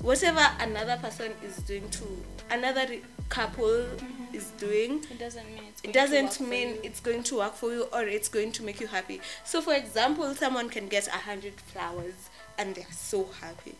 Whatever 0.00 0.44
another 0.60 0.96
person 1.02 1.32
is 1.44 1.56
doing 1.58 1.88
to 1.90 2.04
another 2.50 2.86
re- 2.88 3.02
couple 3.38 3.86
is 4.32 4.46
doing 4.58 4.92
It 5.10 5.18
doesn't 5.18 5.46
mean 5.54 5.64
it's. 5.70 5.80
it 5.82 5.92
going 5.92 5.94
to 5.94 5.98
work 5.98 6.22
doesn't 6.22 6.48
mean 6.52 6.68
it's 6.86 7.00
going 7.08 7.22
to 7.30 7.34
work 7.42 7.54
for 7.54 7.70
you 7.76 7.82
or 7.92 8.02
it's 8.16 8.28
going 8.36 8.52
to 8.52 8.62
make 8.62 8.78
you 8.80 8.86
happy 8.98 9.20
so 9.44 9.60
for 9.66 9.74
example 9.74 10.34
someone 10.34 10.68
can 10.76 10.86
get 10.88 11.06
a 11.08 11.18
hundred 11.30 11.54
flowers 11.70 12.18
and 12.58 12.74
they're 12.74 12.94
so 13.10 13.28
happy 13.40 13.74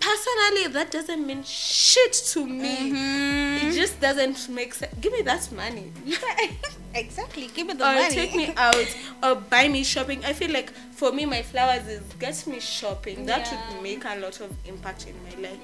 personally 0.00 0.66
that 0.76 0.90
doesn't 0.90 1.26
mean 1.26 1.42
shit 1.44 2.12
to 2.32 2.40
me 2.46 2.74
Mm-hmm. 2.92 3.66
it 3.68 3.72
just 3.74 4.00
doesn't 4.00 4.48
make 4.48 4.72
sense 4.74 4.94
give 5.00 5.12
me 5.12 5.22
that 5.22 5.50
money 5.52 5.92
exactly. 6.94 7.48
Give 7.54 7.66
me 7.66 7.74
the 7.74 7.84
or 7.90 7.94
money. 7.94 8.14
take 8.14 8.34
me 8.34 8.52
out 8.56 8.96
or 9.22 9.34
buy 9.36 9.68
me 9.68 9.84
shopping 9.84 10.24
i 10.24 10.32
feel 10.32 10.50
like 10.52 10.70
for 11.00 11.12
me 11.12 11.26
my 11.26 11.42
flowers 11.42 11.86
is 11.88 12.02
get 12.18 12.46
me 12.46 12.60
shopping 12.60 13.26
that 13.26 13.46
Yeah. 13.50 13.72
would 13.74 13.82
make 13.82 14.04
a 14.04 14.16
lot 14.24 14.40
of 14.40 14.50
impact 14.66 15.06
in 15.06 15.14
my 15.24 15.48
life 15.48 15.60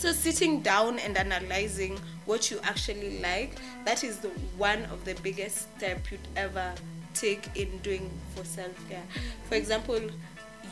so 0.00 0.12
sitting 0.12 0.60
down 0.62 0.98
and 1.00 1.16
analyzing 1.18 1.98
what 2.24 2.50
you 2.50 2.58
actually 2.62 3.18
like 3.20 3.52
that 3.84 4.02
is 4.02 4.18
the 4.18 4.28
one 4.56 4.82
of 4.86 5.04
the 5.04 5.14
biggest 5.22 5.68
step 5.76 6.10
you'd 6.10 6.20
ever 6.36 6.72
take 7.12 7.44
in 7.54 7.68
doing 7.78 8.10
for 8.34 8.42
self-care. 8.44 9.02
For 9.48 9.56
example 9.56 10.00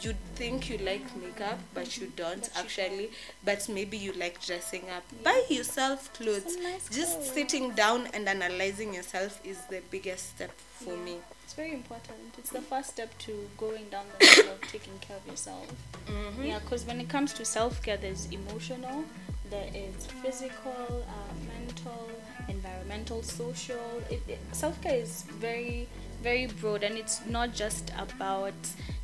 you 0.01 0.15
think 0.37 0.71
you 0.71 0.79
like 0.79 1.03
makeup 1.21 1.59
but 1.75 1.99
you 1.99 2.11
don't 2.17 2.41
But 2.41 2.55
you 2.55 2.61
actually 2.63 3.11
but 3.45 3.69
maybe 3.69 3.99
you 3.99 4.13
like 4.13 4.41
dressing 4.45 4.85
up. 4.97 5.03
Buy 5.23 5.43
yourself 5.51 6.11
clothes. 6.15 6.57
Nice 6.57 6.89
just 6.89 7.35
sitting 7.35 7.73
down 7.73 8.07
and 8.15 8.27
analyzing 8.29 8.95
yourself 8.95 9.41
is 9.45 9.59
the 9.69 9.83
biggest 9.91 10.31
step 10.31 10.53
for 10.79 10.95
Yeah. 10.97 11.05
me 11.05 11.17
very 11.59 11.73
important. 11.75 12.19
It's 12.39 12.51
the 12.51 12.63
first 12.63 12.91
step 12.91 13.11
to 13.27 13.33
going 13.59 13.87
down 13.91 14.07
the 14.13 14.43
road 14.43 14.53
of 14.55 14.61
taking 14.71 14.97
care 15.01 15.17
of 15.17 15.27
yourself. 15.31 15.67
Mhm. 16.07 16.47
Yeah, 16.47 16.61
because 16.61 16.85
when 16.87 17.01
it 17.01 17.09
comes 17.09 17.33
to 17.39 17.45
self 17.45 17.83
care, 17.83 17.97
there's 18.05 18.27
emotional, 18.31 19.05
there 19.51 19.69
is 19.75 20.07
physical, 20.23 21.05
uh, 21.17 21.35
mental, 21.55 22.05
environmental, 22.49 23.23
social. 23.25 24.03
Self 24.53 24.81
care 24.83 24.99
is 25.07 25.23
very, 25.47 25.89
very 26.23 26.47
broad, 26.47 26.85
and 26.85 26.95
it's 26.97 27.19
not 27.27 27.49
just 27.55 27.91
about 27.99 28.55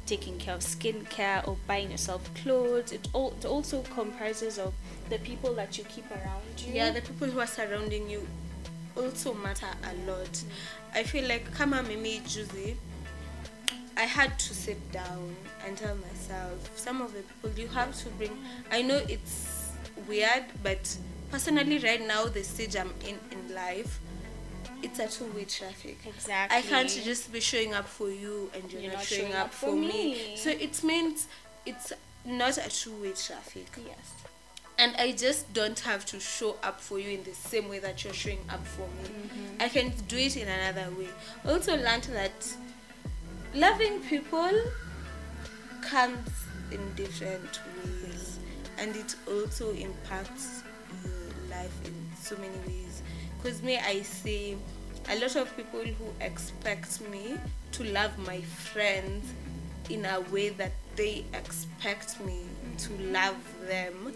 taking 0.06 0.38
care 0.38 0.54
of 0.54 0.60
skincare 0.60 1.40
or 1.48 1.56
buying 1.66 1.90
yourself 1.90 2.22
clothes. 2.42 2.92
It, 2.92 3.08
all, 3.12 3.32
it 3.40 3.46
also 3.46 3.82
comprises 3.94 4.58
of 4.58 4.72
the 5.10 5.18
people 5.18 5.54
that 5.54 5.76
you 5.78 5.84
keep 5.94 6.08
around 6.10 6.54
you. 6.58 6.72
yeah 6.78 6.90
the 6.90 7.00
people 7.02 7.28
who 7.28 7.40
are 7.40 7.46
surrounding 7.58 8.08
you 8.08 8.20
also 8.96 9.34
matter 9.34 9.66
a 9.84 10.10
lot 10.10 10.42
i 10.94 11.02
feel 11.04 11.26
like 11.28 11.44
kama 11.52 11.82
mimi 11.82 12.20
juzi 12.20 12.76
i 13.96 14.06
had 14.06 14.30
to 14.38 14.54
sit 14.54 14.78
down 14.92 15.34
and 15.66 15.76
tell 15.78 15.96
myself 15.96 16.70
some 16.76 17.02
of 17.04 17.12
the 17.12 17.22
people 17.22 17.60
you 17.62 17.68
have 17.68 17.92
to 18.04 18.08
bring 18.10 18.32
i 18.70 18.82
know 18.82 19.00
it's 19.08 19.70
weird 20.08 20.44
but 20.62 20.96
personally 21.30 21.78
right 21.78 22.06
now 22.06 22.24
the 22.26 22.42
stage 22.44 22.76
i'm 22.76 22.92
in 23.08 23.18
in 23.30 23.54
life 23.54 23.98
it's 24.82 24.98
a 24.98 25.08
two-way 25.08 25.44
traffic 25.44 25.96
exactly. 26.06 26.58
I 26.58 26.60
can't 26.60 26.90
just 26.90 27.32
be 27.32 27.40
showing 27.40 27.72
up 27.72 27.88
for 27.88 28.10
you 28.10 28.50
and 28.54 28.70
you're, 28.70 28.82
You're 28.82 28.90
not, 28.92 28.98
not 28.98 29.06
showing, 29.06 29.20
showing 29.22 29.34
up, 29.34 29.46
up 29.46 29.54
for 29.54 29.72
me. 29.72 29.88
me. 29.88 30.36
So 30.36 30.50
it 30.50 30.84
means 30.84 31.26
it's 31.64 31.92
not 32.26 32.58
a 32.58 32.68
two-way 32.68 33.12
traffic. 33.12 33.66
Yes. 33.78 34.23
And 34.78 34.94
I 34.96 35.12
just 35.12 35.52
don't 35.52 35.78
have 35.80 36.04
to 36.06 36.18
show 36.18 36.56
up 36.62 36.80
for 36.80 36.98
you 36.98 37.10
in 37.18 37.24
the 37.24 37.34
same 37.34 37.68
way 37.68 37.78
that 37.78 38.02
you're 38.02 38.12
showing 38.12 38.40
up 38.50 38.66
for 38.66 38.82
me. 38.82 39.04
Mm-hmm. 39.04 39.62
I 39.62 39.68
can 39.68 39.92
do 40.08 40.16
it 40.16 40.36
in 40.36 40.48
another 40.48 40.90
way. 40.96 41.08
Also 41.46 41.76
learned 41.76 42.04
that 42.04 42.56
loving 43.54 44.00
people 44.00 44.50
comes 45.80 46.28
in 46.72 46.80
different 46.94 47.60
ways 47.84 48.38
and 48.78 48.96
it 48.96 49.14
also 49.28 49.72
impacts 49.74 50.62
your 51.04 51.48
life 51.50 51.72
in 51.84 51.94
so 52.20 52.36
many 52.36 52.56
ways 52.66 53.02
because 53.36 53.62
me 53.62 53.78
i 53.78 54.00
see 54.02 54.56
a 55.10 55.20
lot 55.20 55.36
of 55.36 55.54
people 55.56 55.80
who 55.80 56.06
expect 56.20 57.00
me 57.10 57.36
to 57.70 57.84
love 57.84 58.16
my 58.26 58.40
friends 58.40 59.32
in 59.90 60.04
a 60.06 60.20
way 60.32 60.48
that 60.48 60.72
they 60.96 61.24
expect 61.34 62.18
me 62.24 62.40
to 62.78 62.92
love 63.12 63.36
them 63.68 64.12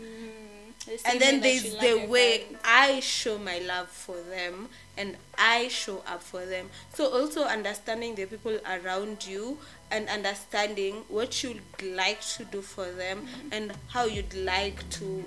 and 1.04 1.20
then 1.20 1.40
there's 1.40 1.76
the 1.76 2.06
way. 2.06 2.46
I 2.64 3.00
show 3.00 3.38
my 3.38 3.58
love 3.58 3.88
for 3.88 4.16
them 4.30 4.68
and 4.96 5.16
I 5.36 5.68
show 5.68 5.98
up 6.06 6.22
for 6.22 6.46
them. 6.46 6.70
So 6.94 7.06
also 7.06 7.44
understanding 7.44 8.14
the 8.14 8.26
people 8.26 8.58
around 8.66 9.26
you 9.26 9.58
and 9.90 10.08
understanding 10.08 11.04
what 11.08 11.42
you'd 11.42 11.62
like 11.82 12.20
to 12.36 12.44
do 12.44 12.62
for 12.62 12.90
them 12.92 13.26
and 13.52 13.72
how 13.88 14.04
you'd 14.06 14.34
like 14.34 14.88
to 14.90 15.24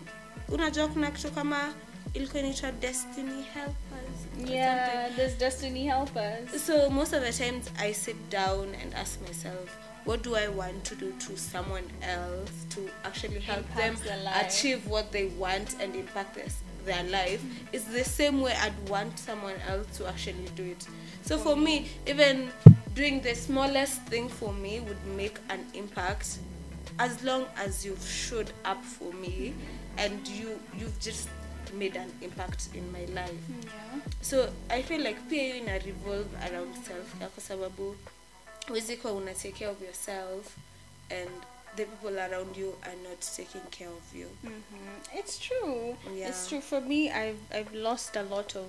unajua 0.50 0.88
kuna 0.88 1.12
kitu 1.12 1.32
kama 1.32 1.74
ilikuwa 2.14 2.40
inaitwa 2.44 2.72
destiny 2.72 3.44
helpers. 3.54 4.50
Yeah, 4.50 5.16
there's 5.16 5.38
destiny 5.38 5.88
helpers. 5.88 6.66
So 6.66 6.90
most 6.90 7.14
of 7.14 7.24
the 7.24 7.34
times 7.34 7.66
I 7.80 7.94
sit 7.94 8.16
down 8.30 8.76
and 8.82 8.94
ask 8.94 9.22
myself, 9.22 9.70
what 10.06 10.24
do 10.24 10.36
I 10.36 10.48
want 10.48 10.84
to 10.86 10.96
do 10.96 11.12
to 11.12 11.38
someone 11.38 11.84
else 12.02 12.66
to 12.72 12.90
actually 13.04 13.40
help 13.40 13.66
them 13.76 13.96
achieve 14.36 14.88
what 14.88 15.12
they 15.12 15.26
want 15.28 15.76
and 15.80 15.96
impact 15.96 16.36
their, 16.36 16.48
their 16.86 17.04
life? 17.12 17.42
It's 17.72 17.86
the 17.86 18.04
same 18.04 18.42
way 18.42 18.54
I'd 18.62 18.90
want 18.90 19.18
someone 19.20 19.56
else 19.68 19.86
to 19.98 20.08
actually 20.08 20.48
do 20.56 20.64
it. 20.64 20.88
So 21.24 21.38
for 21.38 21.56
me, 21.56 21.88
even 22.08 22.50
doing 22.96 23.22
the 23.22 23.36
smallest 23.36 24.02
thing 24.04 24.28
for 24.30 24.52
me 24.54 24.80
would 24.82 25.06
make 25.16 25.38
an 25.50 25.66
impact 25.74 26.40
as 27.00 27.24
long 27.24 27.46
as 27.58 27.86
you've 27.86 28.04
showed 28.06 28.52
up 28.66 28.84
for 28.84 29.14
me 29.14 29.54
and 29.98 30.28
you 30.28 30.60
you've 30.78 31.00
just 31.00 31.30
made 31.74 31.96
an 31.96 32.12
impact 32.22 32.68
in 32.76 32.92
my 32.92 33.06
life 33.14 33.32
Yeah. 33.64 34.02
so 34.22 34.50
i 34.70 34.82
feel 34.82 35.02
like 35.02 35.18
hiyo 35.30 35.56
ina 35.56 35.80
revolve 35.80 36.28
around 36.50 36.74
self 36.76 37.14
care 37.20 37.30
kwa 37.30 37.44
sababu 37.44 37.96
huwezi 38.68 38.98
kuwa 38.98 39.14
una 39.14 39.34
take 39.34 39.52
care 39.52 39.72
of 39.72 39.82
yourself 39.82 40.46
and 41.10 41.30
the 41.76 41.86
people 41.86 42.20
around 42.20 42.58
you 42.58 42.76
are 42.84 42.96
not 42.96 43.20
taking 43.36 43.62
care 43.72 43.90
of 43.90 44.16
you 44.16 44.28
hmm 44.42 45.20
It's 45.20 45.40
true. 45.40 45.96
Yeah. 46.16 46.30
It's 46.30 46.48
true. 46.48 46.62
For 46.62 46.82
me, 46.82 47.10
I've 47.10 47.40
I've 47.52 47.74
lost 47.74 48.16
a 48.18 48.24
lot 48.24 48.56
of 48.60 48.66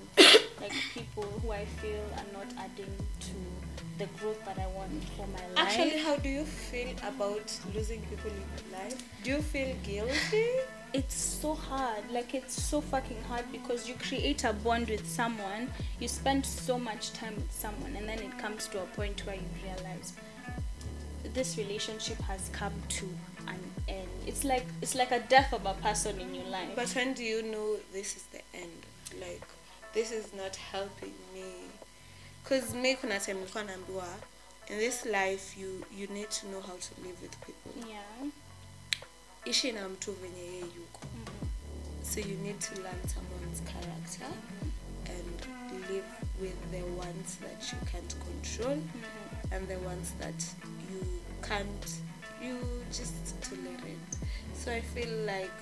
like 0.61 0.75
people 0.94 1.25
who 1.42 1.52
I 1.52 1.64
feel 1.80 2.02
are 2.16 2.32
not 2.32 2.46
adding 2.58 2.92
to 3.20 3.34
the 3.99 4.06
growth 4.18 4.44
that 4.44 4.58
I 4.58 4.66
want 4.66 5.04
for 5.16 5.26
my 5.26 5.46
life. 5.54 5.58
actually 5.68 5.99
how 6.02 6.16
do 6.16 6.28
you 6.28 6.44
feel 6.44 6.90
about 7.08 7.52
losing 7.75 8.00
people 8.11 8.30
in 8.30 8.37
your 8.56 8.80
life 8.82 9.02
do 9.25 9.30
you 9.30 9.42
feel 9.42 9.76
guilty 9.84 10.46
it's 10.94 11.14
so 11.14 11.54
hard. 11.54 12.11
Like 12.11 12.34
it's 12.34 12.61
so 12.62 12.80
fucking 12.80 13.22
hard 13.28 13.44
because 13.52 13.88
you 13.88 13.94
create 13.94 14.44
a 14.44 14.52
bond 14.52 14.88
with 14.88 15.06
someone, 15.08 15.70
you 16.00 16.08
spend 16.08 16.44
so 16.46 16.78
much 16.78 17.12
time 17.12 17.34
with 17.37 17.52
someone, 17.52 17.96
and 17.96 18.08
then 18.08 18.18
it 18.18 18.38
comes 18.38 18.68
to 18.68 18.82
a 18.82 18.87
point 18.87 19.25
where 19.26 19.37
you 19.37 19.49
realize 19.64 20.12
this 21.34 21.56
relationship 21.56 22.18
has 22.22 22.50
come 22.52 22.72
to 22.88 23.08
an 23.49 23.58
end. 23.88 24.08
It's 24.26 24.44
like 24.44 24.66
it's 24.80 24.94
like 24.94 25.11
a 25.12 25.20
death 25.20 25.52
of 25.52 25.64
a 25.66 25.75
person 25.75 26.20
in 26.20 26.34
your 26.34 26.44
life. 26.44 26.70
but 26.76 26.88
when 26.94 27.14
do 27.14 27.25
you 27.25 27.42
know 27.42 27.76
this 27.92 28.16
is 28.16 28.25
the 28.25 28.40
end 28.54 28.70
like 29.20 29.42
this 29.94 30.12
is 30.12 30.32
not 30.34 30.56
helping 30.56 31.14
me 31.34 31.44
because 32.42 32.75
me 32.75 32.94
kuna 32.94 33.18
time 33.20 33.34
nilikuwa 33.38 34.06
in 34.68 34.78
this 34.78 35.04
life 35.04 35.56
you 35.61 35.84
you 35.96 36.06
need 36.08 36.28
to 36.30 36.46
know 36.49 36.61
how 36.61 36.76
to 36.76 36.90
live 37.02 37.20
with 37.22 37.37
people 37.40 37.72
yeah. 37.88 38.30
Ishi 39.44 39.72
na 39.72 39.88
mtu 39.88 40.12
venye 40.12 40.40
yeye 40.40 40.61
yuko 40.61 41.00
Mhm. 41.14 41.49
so 42.14 42.20
you 42.20 42.37
need 42.38 42.58
to 42.58 42.75
learn 42.82 43.00
someone's 43.14 43.61
character 43.72 44.26
and 45.06 45.46
live 45.90 46.06
with 46.40 46.56
the 46.70 46.82
ones 46.82 47.38
that 47.40 47.72
you 47.72 47.78
can't 47.92 48.14
control 48.16 48.76
Mhm. 48.76 49.52
and 49.52 49.68
the 49.68 49.76
ones 49.76 50.08
that 50.18 50.42
you 50.92 51.00
can't 51.49 51.87
you 52.44 52.84
just 52.90 53.40
tolerate 53.40 54.16
so 54.64 54.70
i 54.72 54.80
feel 54.82 55.25
like 55.26 55.52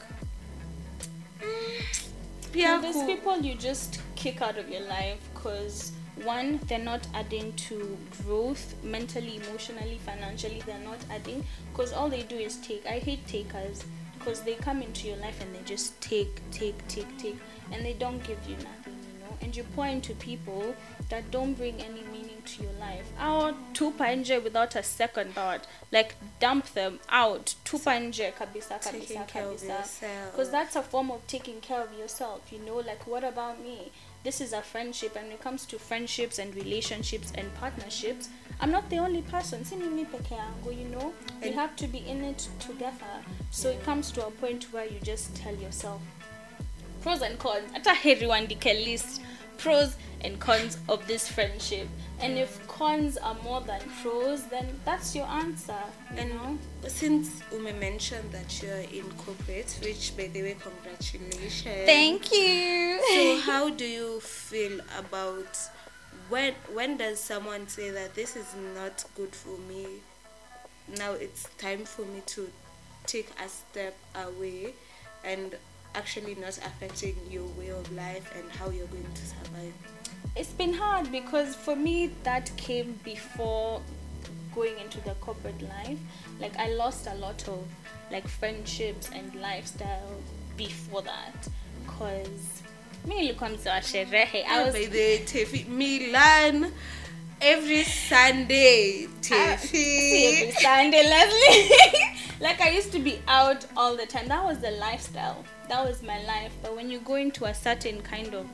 pia 2.52 2.68
Now, 2.68 2.80
there's 2.80 3.04
people 3.06 3.46
you 3.49 3.54
just 3.54 4.00
kick 4.14 4.42
out 4.42 4.58
of 4.58 4.68
your 4.68 4.82
life 4.88 5.18
because 5.34 5.92
one, 6.24 6.60
they're 6.66 6.78
not 6.78 7.06
adding 7.14 7.52
to 7.54 7.96
growth 8.22 8.74
mentally, 8.82 9.36
emotionally, 9.36 9.98
financially. 10.04 10.62
They're 10.66 10.78
not 10.78 10.98
adding 11.10 11.44
because 11.72 11.92
all 11.92 12.08
they 12.08 12.22
do 12.22 12.36
is 12.36 12.56
take. 12.56 12.86
I 12.86 12.98
hate 12.98 13.26
takers 13.26 13.84
because 14.18 14.42
they 14.42 14.54
come 14.54 14.82
into 14.82 15.08
your 15.08 15.16
life 15.16 15.40
and 15.40 15.54
they 15.54 15.62
just 15.64 16.00
take, 16.00 16.40
take, 16.50 16.76
take, 16.88 17.16
take, 17.18 17.38
and 17.72 17.84
they 17.84 17.94
don't 17.94 18.22
give 18.24 18.38
you 18.48 18.56
nothing, 18.56 18.96
you 19.12 19.20
know. 19.20 19.36
And 19.40 19.56
you 19.56 19.64
pour 19.74 19.86
into 19.86 20.14
people 20.14 20.74
that 21.08 21.30
don't 21.30 21.54
bring 21.54 21.80
any 21.80 22.02
meaning 22.12 22.42
to 22.44 22.62
your 22.64 22.72
life. 22.74 23.10
Out 23.18 23.54
tupa 23.72 24.14
nje 24.16 24.42
without 24.42 24.76
a 24.76 24.82
second 24.82 25.34
thought. 25.34 25.66
Like 25.90 26.14
dump 26.38 26.66
them 26.74 27.00
out. 27.08 27.54
Tupa 27.64 27.98
nje 28.00 28.32
kabisa 28.32 28.78
kabisa 28.78 28.90
taking 28.90 29.24
care 29.24 29.44
of 29.44 29.60
kabisa 29.60 30.30
because 30.30 30.50
that's 30.50 30.76
a 30.76 30.82
form 30.82 31.10
of 31.10 31.26
taking 31.26 31.60
care 31.60 31.80
of 31.80 31.92
yourself 31.98 32.40
you 32.52 32.58
know 32.58 32.76
like 32.76 33.06
what 33.06 33.24
about 33.24 33.60
me 33.62 33.90
this 34.22 34.40
is 34.40 34.52
a 34.52 34.62
friendship 34.62 35.16
and 35.16 35.26
when 35.26 35.32
it 35.32 35.40
comes 35.42 35.64
to 35.66 35.78
friendships 35.78 36.38
and 36.38 36.54
relationships 36.54 37.32
and 37.36 37.52
partnerships 37.54 38.28
i'm 38.60 38.70
not 38.70 38.88
the 38.90 38.98
only 38.98 39.22
person. 39.22 39.64
Si 39.64 39.76
mimi 39.76 40.04
peke 40.04 40.34
yangu 40.36 40.72
you 40.78 40.88
know? 40.88 41.12
We 41.42 41.52
have 41.52 41.76
to 41.76 41.86
be 41.86 41.98
in 41.98 42.22
it 42.24 42.48
together. 42.58 43.14
So 43.50 43.70
it 43.70 43.82
comes 43.84 44.10
to 44.12 44.26
a 44.26 44.30
point 44.30 44.64
where 44.72 44.84
you 44.84 45.00
just 45.02 45.34
tell 45.36 45.54
yourself 45.54 46.00
pros 47.02 47.22
and 47.22 47.38
cons. 47.38 47.72
Hata 47.72 47.94
heri 47.94 48.26
uandike 48.26 48.84
list 48.84 49.22
pros 49.60 49.96
and 50.22 50.38
cons 50.40 50.78
of 50.88 51.06
this 51.06 51.28
friendship. 51.28 51.88
And 52.20 52.36
if 52.36 52.66
cons 52.68 53.16
are 53.16 53.36
more 53.42 53.60
than 53.62 53.80
pros, 54.02 54.44
then 54.44 54.66
that's 54.84 55.14
your 55.14 55.26
answer. 55.26 55.78
You 56.12 56.18
And 56.18 56.30
know? 56.30 56.58
since 56.88 57.42
Ume 57.52 57.78
mentioned 57.80 58.30
that 58.32 58.62
you're 58.62 58.76
in 58.76 59.10
corporate, 59.12 59.78
which 59.82 60.14
by 60.16 60.26
the 60.28 60.42
way, 60.42 60.56
congratulations. 60.60 61.86
Thank 61.86 62.32
you. 62.32 63.00
So 63.14 63.40
how 63.50 63.70
do 63.70 63.84
you 63.86 64.20
feel 64.20 64.80
about 64.98 65.58
when 66.28 66.54
when 66.72 66.96
does 66.96 67.18
someone 67.20 67.66
say 67.68 67.90
that 67.90 68.14
this 68.14 68.36
is 68.36 68.54
not 68.74 69.04
good 69.16 69.34
for 69.34 69.56
me? 69.68 69.86
Now 70.98 71.12
it's 71.12 71.44
time 71.58 71.84
for 71.84 72.02
me 72.02 72.20
to 72.26 72.50
take 73.06 73.28
a 73.44 73.48
step 73.48 73.96
away 74.14 74.74
and 75.24 75.56
actually 75.94 76.35
not 76.37 76.56
affecting 76.59 77.16
your 77.30 77.47
way 77.59 77.68
of 77.68 77.90
life 77.92 78.32
and 78.38 78.50
how 78.52 78.70
you're 78.70 78.87
going 78.87 79.12
to 79.14 79.26
survive. 79.26 79.73
it's 80.37 80.52
been 80.52 80.73
hard 80.73 81.11
because 81.11 81.54
for 81.54 81.75
me 81.76 82.11
that 82.23 82.50
came 82.56 82.99
before 83.04 83.80
going 84.54 84.78
into 84.78 85.00
the 85.02 85.14
corporate 85.14 85.61
life 85.62 85.99
like 86.40 86.56
i 86.56 86.68
lost 86.75 87.06
a 87.06 87.14
lot 87.14 87.47
of 87.49 87.64
like 88.11 88.26
friendships 88.28 89.11
and 89.14 89.35
lifestyle 89.35 90.12
before 90.56 91.02
that 91.02 91.49
because 91.85 92.62
mi 93.04 93.14
nilikuwa 93.14 93.50
mzee 93.50 93.70
wa 93.70 93.82
sherehe 93.82 94.44
i 94.44 94.64
was 94.64 94.73
by 94.73 94.87
the 94.87 95.18
Tefi 95.18 95.64
Milan 95.68 96.73
every 97.40 97.85
Sunday. 97.85 99.09
Ah, 99.32 99.56
see 99.56 100.42
every 100.42 100.52
Sunday, 100.52 101.04
Lesly. 101.04 102.40
like 102.40 102.61
I 102.61 102.70
used 102.70 102.92
to 102.92 102.99
be 102.99 103.18
out 103.28 103.64
all 103.76 103.97
the 103.97 104.06
time. 104.06 104.28
That 104.28 104.44
was 104.44 104.59
the 104.59 104.73
lifestyle. 104.73 105.44
That 105.70 105.86
was 105.86 106.02
my 106.02 106.20
life. 106.24 106.52
But 106.62 106.74
when 106.74 106.90
you 106.90 106.98
go 106.98 107.14
into 107.14 107.44
a 107.44 107.54
certain 107.54 108.02
kind 108.02 108.34
of 108.34 108.44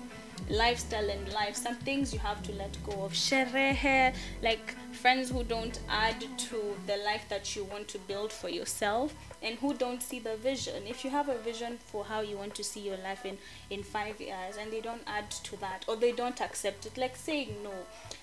lifestyle 0.50 1.08
and 1.08 1.32
life, 1.32 1.56
some 1.56 1.76
things 1.76 2.12
you 2.12 2.18
have 2.18 2.42
to 2.42 2.52
let 2.52 2.76
go 2.85 3.04
of. 3.04 3.14
Sherehe, 3.14 4.14
like 4.42 4.76
friends 4.92 5.30
who 5.30 5.42
don't 5.42 5.80
add 5.88 6.20
to 6.20 6.76
the 6.87 6.99
life 6.99 7.25
that 7.30 7.56
you 7.56 7.64
want 7.64 7.88
to 7.88 7.99
build 8.00 8.30
for 8.30 8.50
yourself 8.50 9.14
and 9.42 9.58
who 9.61 9.73
don't 9.73 10.02
see 10.02 10.18
the 10.18 10.37
vision. 10.37 10.82
If 10.87 11.04
you 11.04 11.11
have 11.11 11.30
a 11.30 11.38
vision 11.38 11.78
for 11.87 12.04
how 12.04 12.20
you 12.20 12.37
want 12.37 12.54
to 12.56 12.62
see 12.62 12.80
your 12.80 12.99
life 12.99 13.25
in 13.25 13.38
in 13.70 13.82
5 13.82 14.20
years 14.20 14.58
and 14.61 14.70
they 14.70 14.82
don't 14.82 15.02
add 15.06 15.30
to 15.30 15.56
that 15.61 15.87
or 15.88 15.96
they 15.96 16.12
don't 16.12 16.42
accept 16.42 16.85
it, 16.85 16.99
like 16.99 17.16
saying 17.16 17.56
no. 17.64 17.73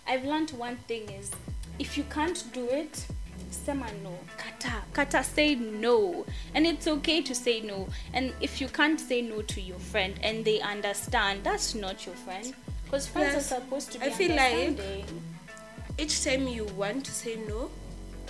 I've 0.07 0.23
learned 0.23 0.51
one 0.51 0.77
thing 0.87 1.09
is 1.09 1.31
if 1.79 1.97
you 1.97 2.03
can't 2.11 2.43
do 2.53 2.69
it, 2.69 3.07
sema 3.53 3.87
no. 4.03 4.17
Kata, 4.37 4.83
kata, 4.93 5.23
say 5.23 5.55
no. 5.55 6.25
And 6.53 6.65
it's 6.65 6.87
okay 6.87 7.21
to 7.21 7.33
say 7.35 7.61
no. 7.61 7.87
And 8.13 8.33
if 8.41 8.59
you 8.59 8.67
can't 8.67 8.99
say 8.99 9.21
no 9.21 9.41
to 9.41 9.61
your 9.61 9.79
friend 9.79 10.19
and 10.21 10.43
they 10.43 10.59
understand, 10.61 11.43
that's 11.43 11.75
not 11.75 12.05
your 12.05 12.15
friend. 12.15 12.53
Because 12.85 13.07
friends 13.07 13.33
Yes. 13.33 13.51
are 13.51 13.55
supposed 13.61 13.91
to 13.93 13.99
be 13.99 14.05
I 14.05 14.09
feel 14.09 14.35
like- 14.35 15.05
Each 15.97 16.23
time 16.23 16.47
you 16.47 16.65
want 16.65 17.05
to 17.05 17.11
say 17.11 17.35
no, 17.47 17.69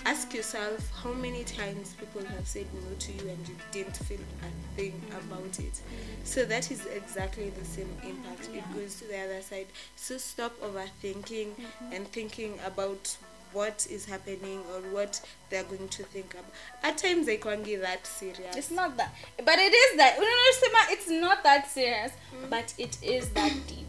ask 0.06 0.34
yourself 0.34 0.90
how 1.02 1.12
many 1.12 1.44
times 1.44 1.94
people 1.98 2.22
have 2.26 2.46
said 2.46 2.66
no 2.74 2.94
to 2.98 3.12
you 3.12 3.30
and 3.30 3.48
you 3.48 3.56
didn't 3.72 3.96
feel 3.96 4.20
a 4.42 4.76
thing 4.76 5.00
about 5.12 5.58
it. 5.58 5.80
So 6.24 6.44
that 6.44 6.70
is 6.70 6.84
exactly 6.86 7.50
the 7.50 7.64
same 7.64 7.88
impact. 8.02 8.50
Yeah. 8.52 8.58
It 8.60 8.74
goes 8.74 8.96
to 9.00 9.06
the 9.06 9.18
other 9.18 9.40
side. 9.40 9.66
So 9.96 10.18
stop 10.18 10.52
overthinking 10.60 11.48
mm-hmm. 11.56 11.92
and 11.92 12.06
thinking 12.08 12.58
about 12.66 13.16
what 13.54 13.86
is 13.90 14.04
happening 14.04 14.60
or 14.74 14.80
what 14.92 15.20
they're 15.48 15.64
going 15.64 15.88
to 15.88 16.02
think 16.02 16.34
about. 16.34 16.44
At 16.82 16.98
times 16.98 17.24
they 17.26 17.38
can't 17.38 17.64
be 17.64 17.76
that 17.76 18.06
serious. 18.06 18.56
It's 18.56 18.70
not 18.70 18.96
that, 18.98 19.14
but 19.38 19.58
it 19.58 19.72
is 19.72 19.96
that. 19.96 20.16
No, 20.18 20.24
no, 20.24 20.52
Sema, 20.60 20.78
It's 20.90 21.08
not 21.08 21.42
that 21.44 21.70
serious, 21.70 22.12
hmm. 22.12 22.50
but 22.50 22.74
it 22.76 22.98
is 23.02 23.30
that 23.30 23.52
deep 23.66 23.84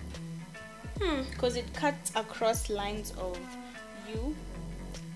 Hmm. 1.02 1.24
because 1.30 1.58
it 1.58 1.74
cuts 1.74 2.12
across 2.16 2.70
lines 2.70 3.12
of 3.18 3.38
you, 4.08 4.34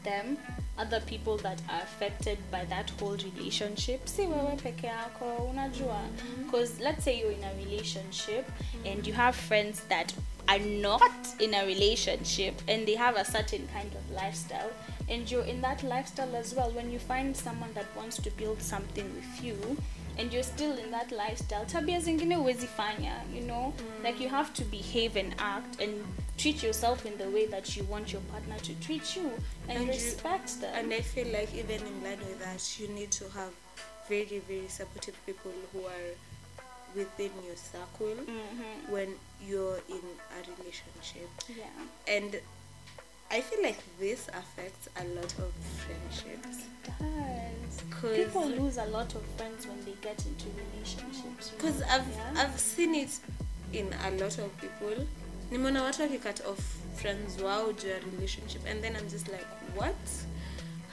them, 0.03 0.37
other 0.77 0.99
people 1.01 1.37
that 1.37 1.61
are 1.69 1.81
affected 1.81 2.37
by 2.51 2.65
that 2.65 2.89
whole 2.99 3.15
relationship. 3.15 4.07
Si 4.07 4.23
wewe 4.23 4.57
peke 4.57 4.87
yako, 4.87 5.49
unajua. 5.53 5.97
Hmm. 5.99 6.43
Because 6.43 6.79
let's 6.81 7.03
say 7.05 7.19
you're 7.19 7.31
in 7.31 7.43
a 7.43 7.53
relationship 7.65 8.45
hmm. 8.49 8.87
and 8.87 9.07
you 9.07 9.13
have 9.13 9.35
friends 9.35 9.81
that 9.89 10.13
are 10.49 10.59
not 10.59 11.11
in 11.39 11.53
a 11.53 11.65
relationship 11.65 12.55
and 12.67 12.87
they 12.87 12.95
have 12.95 13.15
a 13.15 13.25
certain 13.25 13.67
kind 13.73 13.91
of 13.93 14.11
lifestyle. 14.15 14.71
And 15.09 15.29
you're 15.29 15.43
in 15.45 15.61
that 15.61 15.83
lifestyle 15.83 16.35
as 16.35 16.53
well 16.55 16.71
when 16.71 16.91
you 16.91 16.99
find 16.99 17.35
someone 17.37 17.73
that 17.73 17.85
wants 17.95 18.17
to 18.21 18.29
build 18.31 18.61
something 18.61 19.05
with 19.15 19.43
you 19.43 19.77
and 20.17 20.33
you're 20.33 20.43
still 20.43 20.77
in 20.77 20.91
that 20.91 21.11
lifestyle. 21.11 21.65
Tabia 21.65 21.99
zingine 22.01 22.35
huwezi 22.35 22.67
fanya 22.67 23.13
you 23.35 23.41
know? 23.41 23.73
Mm. 23.77 24.03
Like 24.03 24.23
you 24.23 24.29
have 24.29 24.53
to 24.53 24.63
behave 24.65 25.19
and 25.19 25.33
act 25.37 25.81
and 25.81 25.93
treat 26.37 26.63
yourself 26.63 27.05
in 27.05 27.17
the 27.17 27.29
way 27.29 27.45
that 27.47 27.77
you 27.77 27.83
want 27.91 28.13
your 28.13 28.21
partner 28.31 28.57
to 28.59 28.73
treat 28.75 29.15
you 29.15 29.31
and, 29.67 29.77
And 29.77 29.87
you- 29.87 29.93
respect 29.93 30.61
them. 30.61 30.75
And 30.75 30.93
I 30.93 31.01
feel 31.01 31.27
like 31.27 31.53
even 31.55 31.87
in 31.87 32.03
line 32.03 32.19
with 32.19 32.39
that, 32.39 32.79
you 32.79 32.87
need 32.87 33.11
to 33.11 33.23
have 33.29 33.51
very, 34.09 34.41
very 34.47 34.67
supportive 34.67 35.15
people 35.25 35.51
who 35.73 35.79
are 35.85 36.15
within 36.95 37.31
your 37.45 37.55
circle 37.57 38.15
Mhm. 38.25 38.89
when 38.89 39.15
you're 39.47 39.81
in 39.89 40.03
a 40.37 40.39
relationship. 40.57 41.29
yeah 41.49 42.15
And 42.15 42.41
I 43.31 43.41
feel 43.41 43.61
like 43.63 43.77
this 43.99 44.27
affects 44.29 44.89
a 44.95 45.03
lot 45.03 45.33
of 45.39 45.51
friendships. 45.85 46.57
it 46.87 46.97
does 48.01 48.25
people 48.27 48.45
lose 48.49 48.77
a 48.77 48.85
lot 48.85 49.15
of 49.15 49.21
friends 49.37 49.67
when 49.67 49.85
they 49.85 49.93
get 50.01 50.25
into 50.25 50.45
relationships 50.63 51.51
Because? 51.55 51.81
I've, 51.83 52.07
yeah? 52.07 52.33
I've 52.43 52.59
seen 52.59 52.95
it 52.95 53.19
in 53.73 53.93
a 54.03 54.11
lot 54.11 54.37
of 54.39 54.49
people. 54.61 55.07
Nimeona 55.51 55.83
watu 55.83 56.01
wakicut 56.03 56.45
off 56.45 56.59
friends 56.95 57.37
wao 57.41 57.71
juu 57.73 57.87
ya 57.89 57.99
relationship 57.99 58.65
and 58.67 58.81
then 58.83 58.95
I'm 58.95 59.09
just 59.09 59.27
like, 59.27 59.45
what? 59.75 59.95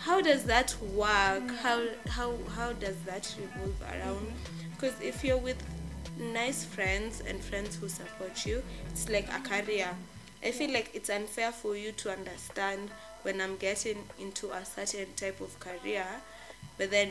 How 0.05 0.21
does 0.23 0.45
that 0.45 0.77
work? 0.95 1.51
How 1.63 1.81
how 2.09 2.37
how 2.57 2.73
does 2.73 2.97
that 3.07 3.27
revolve 3.41 3.83
around? 3.83 4.33
Because 4.71 4.95
if 5.03 5.25
you're 5.25 5.41
with 5.43 5.57
nice 6.19 6.65
friends 6.65 7.23
and 7.27 7.41
friends 7.43 7.77
who 7.77 7.89
support 7.89 8.45
you, 8.47 8.63
it's 8.91 9.09
like 9.09 9.29
a 9.33 9.41
career. 9.41 9.89
I 10.45 10.51
feel 10.53 10.73
like 10.73 10.91
it's 10.95 11.11
unfair 11.11 11.51
for 11.53 11.77
you 11.77 11.93
to 11.93 12.11
understand 12.13 12.91
when 13.23 13.41
I'm 13.41 13.57
getting 13.57 13.99
into 14.19 14.51
a 14.53 14.65
certain 14.65 15.07
type 15.17 15.41
of 15.41 15.59
career, 15.59 16.07
but 16.79 16.91
then 16.91 17.09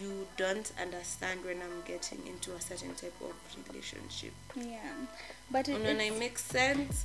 you 0.00 0.26
don't 0.36 0.70
understand 0.80 1.44
when 1.44 1.56
I'm 1.62 1.82
getting 1.86 2.26
into 2.26 2.52
a 2.54 2.60
certain 2.60 2.94
type 2.94 3.14
of 3.22 3.32
relationship. 3.68 4.32
yeah 4.54 4.92
but 5.50 5.68
it, 5.68 5.80
it's- 5.80 6.00
it 6.12 6.18
makes 6.18 6.44
sense? 6.44 7.04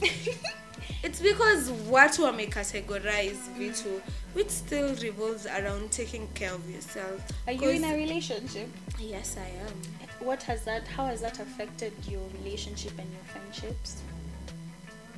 it's 1.02 1.20
because 1.20 1.70
what 1.70 1.78
we 1.88 1.92
watu 1.92 2.24
wamecategorize 2.24 3.36
vitu 3.58 4.00
which 4.34 4.50
still 4.50 4.94
revolves 4.96 5.46
around 5.46 5.90
taking 5.90 6.26
care 6.34 6.52
of 6.54 6.70
yourself. 6.70 7.20
are 7.46 7.52
you 7.64 7.70
in 7.70 7.84
a 7.84 7.96
relationship 7.96 8.68
Yes, 9.00 9.36
I 9.36 9.48
am. 9.66 10.26
what 10.26 10.42
has 10.42 10.64
that 10.64 10.86
how 10.96 11.06
has 11.06 11.20
that 11.20 11.40
affected 11.40 11.92
your 12.10 12.22
relationship 12.42 12.98
and 12.98 13.08
your 13.12 13.24
friendships 13.24 13.96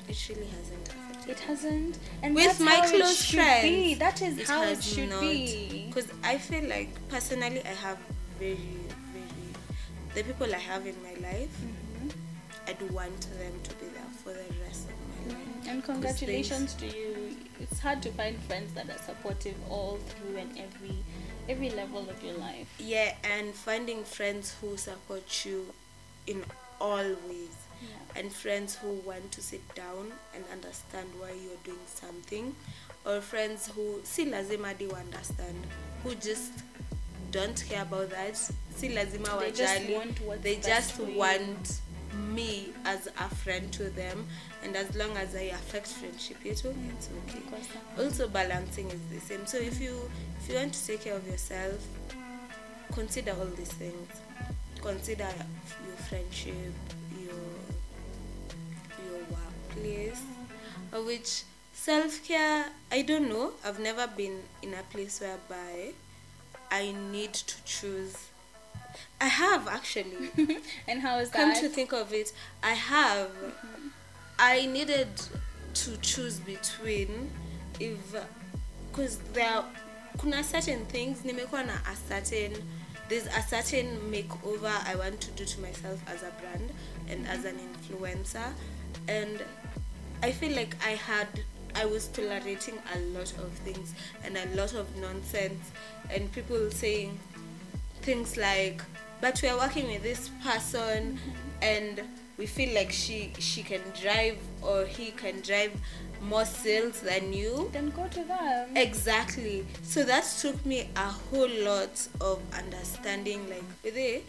It 0.09 0.29
really 0.29 0.47
hasn't 0.47 0.89
affected. 0.89 1.31
it 1.31 1.41
hasn't 1.41 1.99
and 2.23 2.35
With 2.35 2.45
that's 2.47 2.61
my 2.61 2.81
close 2.87 3.23
should 3.25 3.41
friends, 3.41 3.63
be. 3.69 3.95
that 3.95 4.23
is 4.23 4.39
it 4.39 4.49
how 4.49 4.63
it 4.63 4.83
should 4.83 5.11
not. 5.11 5.21
be 5.21 5.85
Because 5.89 6.09
I 6.23 6.39
feel 6.39 6.65
like 6.69 6.89
personally, 7.09 7.61
I 7.65 7.75
have 7.87 7.99
very, 8.39 8.59
very 9.13 9.53
the 10.15 10.23
people 10.25 10.55
I 10.55 10.59
have 10.59 10.87
in 10.87 10.95
my 11.03 11.15
life. 11.29 11.51
Mhm. 11.63 11.86
Want 12.93 13.21
them 13.39 13.53
to 13.63 13.75
be 13.77 13.87
there 13.87 14.11
for 14.23 14.31
the 14.33 14.45
rest 14.65 14.89
of 14.89 14.97
my 15.29 15.35
life. 15.35 15.69
and 15.69 15.85
congratulations 15.85 16.75
to 16.75 16.87
you 16.87 17.37
it's 17.61 17.81
hard 17.81 18.01
to 18.03 18.11
find 18.13 18.37
friends 18.49 18.73
that 18.75 18.89
are 18.89 18.99
supportive 18.99 19.55
all 19.71 19.99
through 20.09 20.37
and 20.39 20.51
every 20.59 20.97
every 21.49 21.71
level 21.71 22.09
of 22.11 22.23
your 22.23 22.35
life 22.35 22.67
Yeah, 22.79 23.15
and 23.25 23.55
finding 23.55 24.05
friends 24.05 24.55
who 24.61 24.77
support 24.77 25.45
you 25.47 25.67
in 26.27 26.45
all 26.81 27.09
ways. 27.29 27.57
yeah 27.83 28.21
and 28.21 28.33
friends 28.33 28.77
who 28.77 28.93
want 29.05 29.33
to 29.33 29.41
sit 29.43 29.63
down 29.75 30.13
and 30.35 30.45
understand 30.53 31.09
why 31.19 31.31
you're 31.31 31.63
doing 31.65 31.87
something 31.87 32.55
or 33.05 33.21
friends 33.21 33.69
who 33.75 34.01
si 34.05 34.25
lazima 34.27 34.77
di 34.79 34.87
understand 34.91 35.57
who 36.03 36.15
just 36.15 36.53
don't 37.33 37.65
care 37.69 37.83
about 37.83 38.11
that 38.11 38.37
si 38.77 38.89
lazima 38.89 39.39
They 39.41 39.51
just 39.53 39.91
want 39.91 40.43
they 40.43 40.57
just 40.57 40.99
want 41.01 41.81
me 42.37 42.69
as 42.85 43.07
a 43.07 43.29
friend 43.35 43.73
to 43.73 43.85
them 43.91 44.27
and 44.63 44.77
as 44.77 44.95
long 44.95 45.17
as 45.17 45.35
I 45.35 45.45
affect 45.61 45.89
friendship 45.89 46.37
it's 46.45 46.65
okay 46.67 47.43
also 47.99 48.29
balancing 48.29 48.91
is 48.91 49.01
the 49.11 49.21
same. 49.21 49.47
So 49.47 49.57
if 49.59 49.81
you 49.81 49.95
if 50.39 50.49
you 50.51 50.57
want 50.57 50.75
to 50.75 50.87
take 50.87 51.03
care 51.05 51.17
of 51.17 51.27
yourself 51.27 51.81
consider 52.93 53.33
all 53.33 53.47
these 53.57 53.73
things. 53.73 54.09
Consider 54.83 55.29
your 55.87 55.97
friendship 56.09 56.73
your 57.19 57.47
your 59.03 59.21
workplace 59.31 60.23
which 61.07 61.43
self-care 61.73 62.67
i 62.93 63.03
don't 63.03 63.29
know. 63.29 63.53
I've 63.65 63.81
never 63.81 64.07
been 64.07 64.41
in 64.63 64.75
a 64.75 64.83
place 64.93 65.21
whereby 65.21 65.93
i 66.71 66.93
need 67.13 67.33
to 67.33 67.65
choose 67.65 68.17
i 69.21 69.29
have 69.29 69.69
actually. 69.69 70.31
And 70.89 71.01
how 71.01 71.19
is 71.19 71.31
come 71.31 71.49
that? 71.49 71.55
Come 71.55 71.69
to 71.69 71.75
think 71.75 71.93
of 71.93 72.13
it 72.13 72.33
i 72.63 72.73
have. 72.75 73.29
Mm-hmm. 73.29 73.89
I 74.39 74.67
needed 74.67 75.09
to 75.75 75.97
choose 75.99 76.39
between 76.41 77.31
if 77.81 77.99
because 78.91 79.19
there 79.33 79.49
are 79.49 79.65
kuna 80.19 80.43
certain 80.45 80.85
things 80.87 81.19
nimekuwa 81.25 81.67
na 81.67 81.75
a 81.87 81.97
certain 82.09 82.53
there's 83.09 83.27
a 83.27 83.43
certain 83.43 83.99
makeover 84.11 84.73
I 84.87 84.97
want 84.97 85.21
to 85.21 85.31
do 85.33 85.45
to 85.45 85.61
myself 85.61 86.01
as 86.09 86.23
a 86.23 86.33
brand 86.41 86.73
and 87.09 87.27
as 87.29 87.45
an 87.45 87.57
influencer. 87.57 88.53
And 89.09 89.45
I 90.23 90.33
feel 90.33 90.57
like 90.57 90.77
I 90.85 90.91
had 90.91 91.29
I 91.75 91.85
was 91.85 92.09
tolerating 92.09 92.79
a 92.95 92.99
lot 92.99 93.33
of 93.39 93.53
things 93.65 93.95
and 94.25 94.37
a 94.37 94.47
lot 94.57 94.75
of 94.75 94.87
nonsense 94.97 95.71
and 96.11 96.33
people 96.33 96.71
saying 96.71 97.19
things 98.07 98.37
like 98.37 98.81
but 99.21 99.41
we're 99.43 99.59
working 99.59 99.87
with 99.89 100.03
this 100.03 100.31
person 100.45 101.19
and 101.61 102.03
we 102.39 102.47
feel 102.47 102.73
like 102.75 102.93
she 102.93 103.33
she 103.39 103.63
can 103.63 103.81
drive 104.01 104.39
or 104.63 104.85
he 104.85 105.11
can 105.23 105.41
drive 105.41 105.73
more 106.23 106.45
sales 106.45 107.01
than 107.01 107.33
you. 107.33 107.69
Then 107.73 107.91
go 107.91 108.07
to 108.09 108.23
them. 108.25 108.77
exactly. 108.77 109.67
So 109.83 110.03
that 110.05 110.25
took 110.41 110.65
me 110.65 110.89
a 110.97 111.09
whole 111.27 111.55
lot 111.71 111.97
of 112.21 112.41
understanding 112.63 113.41
like 113.49 113.69
whethe 113.85 114.23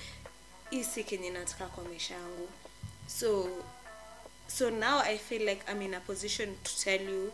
isi 0.72 1.04
kenye 1.04 1.30
nataka 1.32 1.66
kwa 1.66 1.84
maisha 1.84 2.14
yangu. 2.14 2.48
So 3.08 3.50
so 4.48 4.70
now 4.70 5.00
i 5.00 5.18
feel 5.18 5.46
like 5.46 5.62
i'm 5.70 5.82
in 5.82 5.94
a 5.94 6.00
position 6.00 6.56
to 6.64 6.72
tell 6.80 7.02
you 7.02 7.32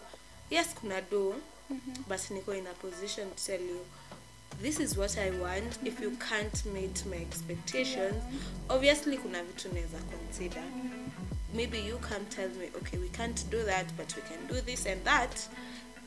yes 0.50 0.74
kuna 0.74 1.02
do 1.12 1.36
but 2.08 2.20
niko 2.32 2.58
in 2.58 2.66
a 2.68 2.74
position 2.74 3.28
to 3.36 3.46
tell 3.46 3.62
you 3.62 3.80
this 4.62 4.80
is 4.80 4.98
what 4.98 5.18
i 5.18 5.30
want. 5.32 5.78
If 5.84 6.00
you 6.02 6.12
can't 6.30 6.66
meet 6.74 7.04
my 7.06 7.18
expectations 7.18 8.24
obviously 8.70 9.18
kuna 9.18 9.44
vitu 9.44 9.70
naweza 9.70 9.98
consider. 10.12 10.64
Maybe 11.54 11.80
you 11.80 11.98
come 11.98 12.26
tell 12.30 12.50
me 12.50 12.70
okay 12.78 12.98
we 13.00 13.10
can't 13.10 13.44
do 13.52 13.64
that 13.64 13.86
but 13.98 14.16
we 14.16 14.22
can 14.22 14.48
do 14.48 14.62
this 14.62 14.86
and 14.86 15.04
that. 15.06 15.48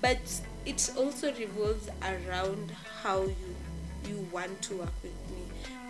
But 0.02 0.18
it 0.64 0.90
also 0.96 1.32
revolves 1.34 1.88
around 2.02 2.70
how 3.02 3.22
you 3.22 3.54
you 4.08 4.26
want 4.32 4.62
to 4.62 4.76
work 4.76 4.94
with 5.02 5.30
me. 5.30 5.42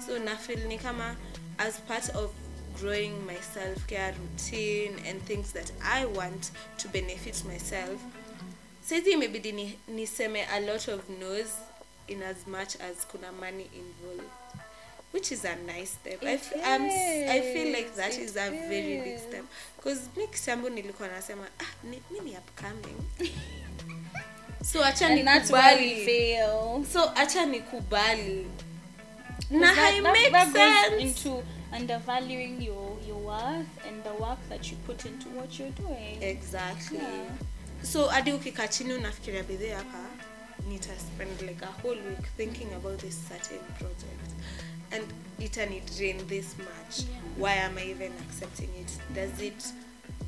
So 0.07 0.19
nafeel 0.19 0.66
ni 0.69 0.79
kama 0.79 1.16
as 1.59 1.81
part 1.81 2.09
of 2.11 2.31
growing 2.81 3.27
my 3.27 3.37
self-care 3.37 4.14
routine 4.21 4.95
and 5.07 5.23
things 5.23 5.53
that 5.53 5.73
i 5.83 6.05
want 6.05 6.51
to 6.77 6.88
benefit 6.88 7.42
myself 7.47 7.99
saizi 8.88 9.11
imebidi 9.12 9.53
ni- 9.53 9.79
niseme 9.88 10.45
a 10.53 10.61
lot 10.61 10.92
of 10.92 11.01
no's 11.21 11.49
in 12.09 12.23
as 12.23 12.47
much 12.47 12.77
as 12.81 13.07
kuna 13.11 13.33
money 13.33 13.71
involved 13.75 14.31
which 15.12 15.33
is 15.33 15.45
a 15.45 15.57
nice 15.66 15.90
step. 15.92 16.23
I, 16.23 16.38
I'm, 16.64 16.83
I 16.83 17.40
feel 17.53 17.73
like 17.73 17.95
that 17.97 18.12
it 18.12 18.21
is 18.21 18.37
a 18.37 18.51
very 18.51 19.01
big 19.01 19.19
step. 19.19 19.45
Because 19.77 20.09
mi 20.16 20.27
kitambo 20.27 20.69
nilikuwa 20.69 21.09
nasema 21.09 21.47
ah, 21.61 21.85
ni, 21.85 22.03
mi 22.11 22.21
ni 22.21 22.37
upcoming. 22.37 22.97
So 24.64 24.85
acha 24.85 25.09
nikubali. 25.09 26.85
so 26.92 27.12
acha 27.14 27.47
nikubali. 27.47 28.47
Na 29.51 29.75
that, 29.75 29.77
hai 29.77 30.31
that, 30.31 30.53
that 30.53 30.53
sense. 30.53 30.90
goes 30.90 31.03
into 31.03 31.42
undervaluing 31.73 32.61
your 32.62 32.97
your 33.07 33.19
worth 33.19 33.87
and 33.87 34.03
the 34.03 34.12
work 34.21 34.38
that 34.49 34.71
you 34.71 34.77
put 34.87 35.05
into 35.07 35.29
what 35.29 35.59
you're 35.59 35.71
doing. 35.71 36.21
exactly. 36.21 36.99
Yeah. 36.99 37.31
so 37.83 38.09
hadi 38.09 38.33
ukikaa 38.33 38.69
chini 38.69 38.92
unafikiria 38.95 39.42
bidhii 39.42 39.71
hapa 39.71 39.99
nita 40.67 40.93
spend 40.99 41.43
like 41.43 41.63
a 41.63 41.67
whole 41.67 41.95
week 41.95 42.27
thinking 42.37 42.73
about 42.75 42.99
this 42.99 43.17
certain 43.29 43.61
project. 43.79 44.31
And 44.93 45.05
itani 45.41 45.81
drain 45.97 46.23
this 46.27 46.57
much. 46.59 47.01
Yeah. 47.09 47.17
why 47.37 47.53
am 47.55 47.77
i 47.79 47.85
even 47.85 48.13
accepting 48.29 48.71
it? 48.77 48.91
Does 49.15 49.41
it 49.41 49.73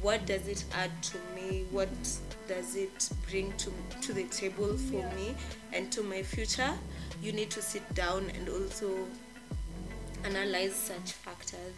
what 0.03 0.27
does 0.27 0.47
it 0.47 0.65
add 0.77 0.91
to 1.03 1.19
me? 1.35 1.65
What 1.71 1.89
does 2.47 2.77
it 2.77 3.09
bring 3.29 3.53
to 3.59 3.73
to 4.03 4.13
the 4.13 4.25
table 4.25 4.77
for 4.77 4.99
Yeah. 5.01 5.15
me 5.15 5.35
and 5.73 5.91
to 5.93 6.03
my 6.03 6.23
future? 6.23 6.73
You 7.23 7.33
need 7.33 7.51
to 7.51 7.63
sit 7.63 7.95
down 7.95 8.31
and 8.37 8.49
also 8.49 9.07
analyze 10.25 10.75
such 10.75 11.13
factors. 11.13 11.75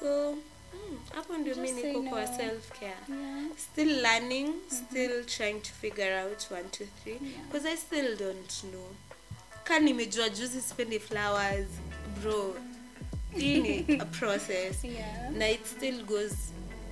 So 0.00 0.38
mm, 0.74 0.98
hapo 1.14 1.36
ndio 1.38 1.56
mi 1.56 1.68
Just 1.68 1.80
say 1.80 1.92
niko 1.92 2.02
kwa 2.02 2.20
no. 2.20 2.36
self 2.36 2.68
care 2.80 2.96
Yeah. 3.08 3.46
still 3.56 4.02
learning 4.02 4.52
still 4.70 5.24
trying 5.24 5.60
to 5.60 5.70
figure 5.80 6.20
out 6.20 6.50
one 6.50 6.64
two 6.70 6.86
three 7.02 7.12
Yeah. 7.22 7.44
because 7.52 7.68
i 7.68 7.76
still 7.76 8.16
don't 8.16 8.52
know 8.60 8.94
ka 9.64 9.78
nimejua 9.78 10.28
juzi 10.28 10.60
spendi 10.62 10.98
flowers 11.00 11.66
bro 12.22 12.54
ni 13.36 13.84
a 14.00 14.04
process 14.20 14.84
Yeah. 14.84 15.30
na 15.32 15.48
it 15.50 15.66
still 15.66 16.04
goes 16.04 16.32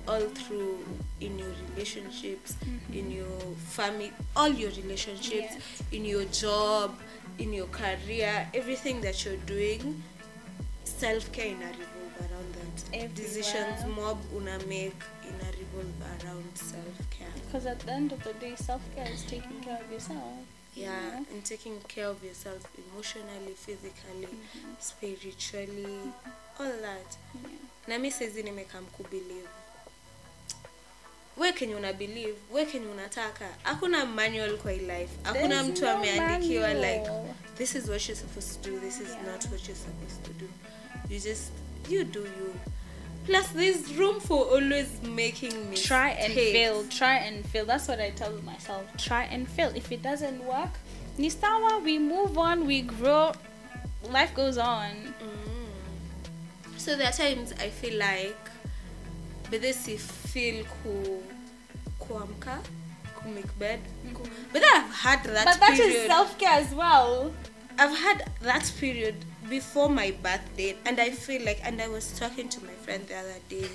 all 0.07 0.29
through 0.29 0.79
in 1.19 1.39
your 1.39 1.53
relationships 1.69 2.55
in 2.93 3.11
your 3.11 3.41
family 3.75 4.11
all 4.35 4.59
your 4.59 4.71
relationships 4.75 5.53
Yes. 5.53 5.63
in 5.91 6.05
your 6.05 6.25
job 6.25 6.91
in 7.37 7.53
your 7.53 7.67
career 7.71 8.49
everything 8.53 9.01
that 9.01 9.25
you're 9.25 9.45
doing 9.45 10.01
self-care 10.99 11.47
ina 11.47 11.65
revolve 11.65 12.15
around 12.19 12.53
that 12.55 12.66
Decisions 13.15 13.85
mob 13.95 14.17
una 14.35 14.57
make 14.59 15.03
ina 15.29 15.51
revolve 15.51 16.03
around 16.21 16.55
self-care 16.55 17.31
Because 17.45 17.69
at 17.69 17.79
the 17.85 17.91
end 17.91 18.11
of 18.13 18.23
the 18.23 18.33
day, 18.33 18.55
self 18.55 18.81
care 18.95 19.13
is 19.13 19.21
taking 19.25 19.61
care 19.63 19.79
of 19.85 19.91
yourself. 19.91 20.23
yeah 20.75 21.01
Yeah. 21.01 21.17
and 21.33 21.43
taking 21.43 21.79
care 21.87 22.07
of 22.07 22.23
yourself 22.23 22.61
emotionally 22.77 23.53
physically 23.65 24.27
spiritually 24.79 25.99
all 26.59 26.71
that 26.81 27.17
Yeah. 27.35 27.51
na 27.87 27.97
mi 27.99 28.11
saizi 28.11 28.43
nimekam 28.43 28.85
kubelieve 28.85 29.47
we 31.37 31.53
kenye 31.53 31.75
una 31.75 31.93
believe 31.93 32.35
we 32.51 32.65
kenye 32.65 32.87
unataka 32.87 33.49
hakuna 33.63 34.05
manual 34.05 34.57
kwa 34.57 34.71
hii 34.71 34.79
life 34.79 35.09
hakuna 35.23 35.63
mtu 35.63 35.81
no 35.81 35.91
ameandikiwa 35.91 36.73
like 36.73 37.09
this 37.57 37.75
is 37.75 37.87
what 37.89 38.09
you're 38.09 38.21
supposed 38.21 38.61
to 38.61 38.71
do 38.71 38.79
this 38.79 38.95
is 38.99 39.07
Yeah. 39.09 39.23
not 39.25 39.45
what 39.45 39.61
you're 39.67 39.81
supposed 39.85 40.23
to 40.23 40.33
do 40.33 40.47
you 41.09 41.19
just 41.19 41.51
you 41.89 42.03
do 42.03 42.21
you 42.21 42.53
plus 43.27 43.47
there's 43.49 43.93
room 43.95 44.19
for 44.19 44.45
always 44.45 45.01
making 45.03 45.69
me 45.69 45.75
Try 45.75 46.11
and 46.11 46.33
fail. 46.33 46.85
Try 46.89 47.15
and 47.17 47.45
fail. 47.45 47.65
That's 47.65 47.87
what 47.89 47.99
I 47.99 48.11
tell 48.11 48.31
myself. 48.43 48.85
Try 48.97 49.23
and 49.25 49.47
fail. 49.47 49.69
If 49.75 49.91
it 49.91 50.01
doesn't 50.01 50.41
work, 50.45 50.69
ni 51.17 51.29
sawa, 51.29 51.81
we 51.83 51.99
move 51.99 52.37
on, 52.37 52.65
we 52.65 52.81
grow. 52.81 53.33
Life 54.09 54.33
goes 54.33 54.57
on. 54.57 54.91
Mm. 55.19 56.79
So 56.79 56.95
there 56.95 57.09
are 57.09 57.11
times 57.11 57.51
I 57.59 57.69
feel 57.69 57.99
like 57.99 58.37
but 59.49 59.61
this 59.61 59.87
if 59.87 60.01
feel 60.01 60.63
ku 60.83 61.23
kuamka 61.99 62.59
ku 63.15 63.29
make 63.29 63.51
bed 63.59 63.79
ku, 64.13 64.23
but 64.53 64.63
I've 64.63 64.91
had 64.91 65.23
that 65.23 65.45
but 65.45 65.59
that 65.59 65.75
period 65.75 65.95
is 65.95 66.07
self 66.07 66.37
care 66.37 66.59
as 66.59 66.73
well. 66.73 67.33
I've 67.79 67.95
had 67.95 68.31
that 68.41 68.71
period 68.79 69.15
before 69.49 69.89
my 69.89 70.11
birthday 70.11 70.75
and 70.85 70.99
I 70.99 71.11
feel 71.11 71.43
like 71.45 71.59
and 71.63 71.81
I 71.81 71.87
was 71.87 72.17
talking 72.19 72.49
to 72.49 72.63
my 72.63 72.73
friend 72.83 73.05
the 73.07 73.15
other 73.15 73.39
day 73.49 73.69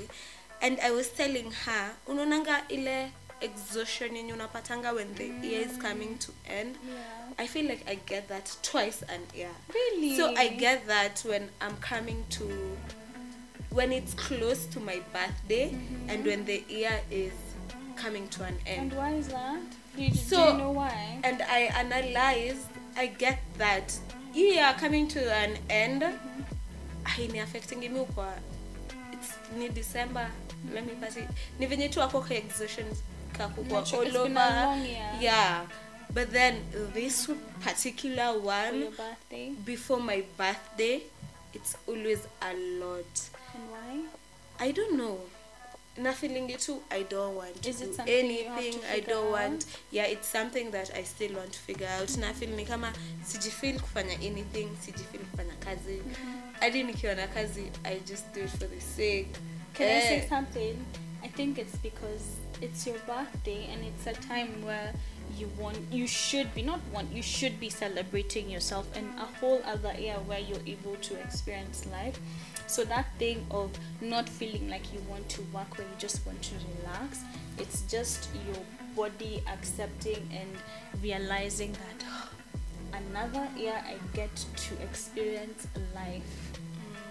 and 0.61 0.78
I 0.80 0.90
was 0.90 1.08
telling 1.08 1.50
her 1.50 1.92
unaonanga 2.08 2.62
ile 2.70 3.11
exhaustion 3.40 4.16
yenye 4.16 4.32
unapatanga 4.32 4.94
when 4.94 5.14
the 5.14 5.26
year 5.46 5.61
is 5.62 5.76
coming 5.78 6.18
to 6.18 6.32
end 6.46 6.76
Yeah. 6.88 7.44
I 7.44 7.46
feel 7.46 7.66
like 7.66 7.85
I 7.88 7.94
get 7.94 8.28
that 8.28 8.56
twice 8.62 9.02
an 9.02 9.20
year 9.35 9.50
Really? 9.74 10.16
so 10.16 10.35
I 10.37 10.48
get 10.48 10.87
that 10.87 11.22
when 11.26 11.48
I'm 11.61 11.76
coming 11.78 12.24
to 12.30 12.76
when 13.70 13.90
it's 13.92 14.14
close 14.14 14.66
to 14.66 14.80
my 14.80 15.00
birthday 15.12 15.70
mm-hmm. 15.70 16.11
and 16.11 16.24
when 16.26 16.44
the 16.44 16.62
year 16.68 17.00
is 17.11 17.32
coming 17.96 18.28
to 18.28 18.44
an 18.44 18.58
end. 18.66 18.92
And 18.92 18.92
why 18.94 19.12
is 19.14 19.28
that? 19.28 19.61
Do 19.96 20.02
you, 20.02 20.11
do 20.11 20.37
you 20.37 20.52
know 20.58 20.70
why? 20.72 21.20
And 21.24 21.42
I 21.42 21.70
analyzed, 21.76 22.66
I 22.96 23.06
get 23.06 23.38
that 23.58 23.96
year 24.35 24.75
coming 24.79 25.09
to 25.09 25.21
an 25.33 25.59
end, 25.68 26.05
haini 27.05 27.40
affecting 27.40 27.81
me 27.81 28.05
kwa 28.14 28.33
it's 29.12 29.35
ni 29.57 29.68
December, 29.68 30.31
let 30.73 30.87
me 30.87 30.92
pass 31.01 31.16
it. 31.16 31.29
Ni 31.59 31.66
venye 31.66 31.88
tu 31.90 32.01
ako 32.01 32.21
ka 32.21 32.35
exhaustion 32.35 32.87
kakukwa 33.33 33.85
all 33.92 34.16
over. 34.16 34.77
Yeah. 35.21 35.66
But 36.14 36.31
then 36.31 36.61
this 36.92 37.31
particular 37.61 38.38
one 38.38 38.92
before 39.64 40.01
my 40.01 40.23
birthday, 40.37 41.03
it's 41.55 41.77
always 41.87 42.27
a 42.42 42.53
lot. 42.79 43.31
And 43.55 43.71
why? 43.71 44.05
I 44.61 44.73
don't 44.73 44.97
know. 44.97 45.18
Na 45.96 46.12
feeling 46.12 46.48
too, 46.59 46.81
I 46.90 47.02
don't 47.02 47.37
want 47.37 47.62
to 47.62 47.68
Is 47.68 47.81
do 47.81 47.94
anything. 48.07 48.81
to 48.81 48.92
I 48.92 49.00
don't 49.00 49.26
out? 49.26 49.31
want. 49.33 49.66
Yeah, 49.90 50.05
it's 50.07 50.26
something 50.26 50.70
that 50.70 50.90
I 50.96 51.02
still 51.02 51.35
want 51.37 51.52
to 51.52 51.59
figure 51.59 51.87
out. 52.00 52.16
Na 52.16 52.33
feel 52.33 52.48
ni 52.50 52.64
kama 52.64 52.92
sijifeel 53.24 53.81
kufanya 53.81 54.14
anything, 54.14 54.68
sijifeel 54.81 55.20
kufanya 55.31 55.55
kazi. 55.61 56.02
Hadi 56.61 56.83
nikiwa 56.83 57.14
na 57.14 57.26
kazi, 57.26 57.70
I 57.85 57.98
just 58.07 58.33
do 58.35 58.40
it 58.40 58.50
for 58.50 58.66
the 58.70 58.81
sake. 58.81 59.28
Can 59.74 59.87
I 59.88 60.00
say 60.00 60.16
Eh, 60.18 60.28
something? 60.28 60.76
I 61.24 61.28
think 61.28 61.59
it's 61.59 61.76
because 61.76 62.24
it's 62.61 62.87
your 62.87 62.98
birthday 63.07 63.68
and 63.72 63.85
it's 63.85 64.07
a 64.07 64.12
time 64.28 64.64
where 64.64 64.92
you 65.38 65.51
want 65.59 65.79
you 65.90 66.07
should 66.07 66.55
be 66.55 66.62
not 66.62 66.81
want 66.92 67.12
you 67.12 67.23
should 67.23 67.59
be 67.61 67.68
celebrating 67.68 68.49
yourself 68.51 68.97
in 68.97 69.07
a 69.18 69.27
whole 69.40 69.61
other 69.64 69.90
area 69.90 70.18
where 70.27 70.38
you're 70.38 70.66
able 70.66 70.97
to 70.97 71.18
experience 71.21 71.87
life. 71.87 72.18
So 72.66 72.85
that 72.85 73.07
thing 73.18 73.45
of 73.51 73.71
not 74.01 74.29
feeling 74.29 74.68
like 74.68 74.92
you 74.92 75.01
want 75.09 75.29
to 75.31 75.42
work 75.53 75.77
where 75.77 75.87
you 75.87 75.95
just 75.99 76.25
want 76.27 76.40
to 76.42 76.55
relax 76.81 77.21
it's 77.59 77.83
just 77.83 78.29
your 78.47 78.57
body 78.97 79.42
accepting 79.53 80.29
and 80.33 80.49
realizing 81.03 81.73
that 81.73 82.05
oh, 82.09 82.29
another 82.95 83.49
year 83.57 83.75
i 83.87 83.97
get 84.14 84.35
to 84.57 84.75
experience 84.83 85.66
life 85.95 86.53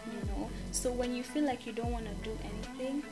you 0.06 0.28
know? 0.28 0.50
So 0.72 0.92
when 0.92 1.16
you 1.16 1.24
feel 1.24 1.46
like 1.46 1.66
you 1.66 1.74
don't 1.74 1.92
want 1.92 2.06
to 2.06 2.30
do 2.30 2.38
anything 2.44 3.04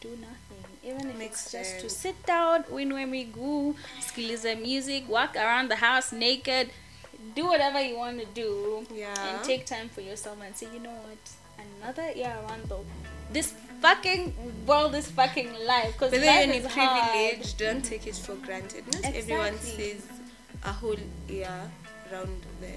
do 0.00 0.10
nothing 0.10 0.51
even 0.84 1.10
if 1.10 1.16
Makes 1.16 1.42
it's 1.44 1.52
just 1.52 1.80
to 1.80 1.88
sit 1.90 2.16
down 2.26 2.64
winwe 2.70 3.06
miguu 3.06 3.74
sikilize 4.06 4.54
music 4.54 5.04
walk 5.08 5.36
around 5.36 5.68
the 5.70 5.76
house 5.76 6.12
naked 6.16 6.68
do 7.36 7.46
whatever 7.46 7.80
you 7.80 7.96
want 7.98 8.18
to 8.20 8.26
do 8.42 8.84
Yeah. 8.96 9.14
and 9.28 9.44
take 9.44 9.64
time 9.64 9.88
for 9.94 10.00
yourself 10.02 10.38
and 10.46 10.56
say 10.56 10.66
you 10.74 10.80
know 10.80 10.96
what 11.06 11.24
another 11.66 12.10
year 12.20 12.34
around 12.44 12.68
the 12.68 12.78
this 13.32 13.54
fucking 13.80 14.32
world 14.66 14.94
is 14.94 15.06
fucking 15.10 15.50
life 15.66 15.92
because 15.92 16.10
But 16.10 16.20
life 16.20 16.28
then 16.30 16.48
when 16.48 16.58
is 16.58 16.62
you're 16.64 16.86
hard. 16.86 17.10
privileged, 17.10 17.58
don't 17.58 17.82
take 17.84 18.06
it 18.06 18.16
for 18.16 18.34
granted. 18.46 18.84
Not 18.92 19.14
everyone 19.14 19.58
sees 19.58 20.02
a 20.64 20.72
whole 20.72 20.98
year 21.28 21.70
round 22.12 22.42
the 22.60 22.74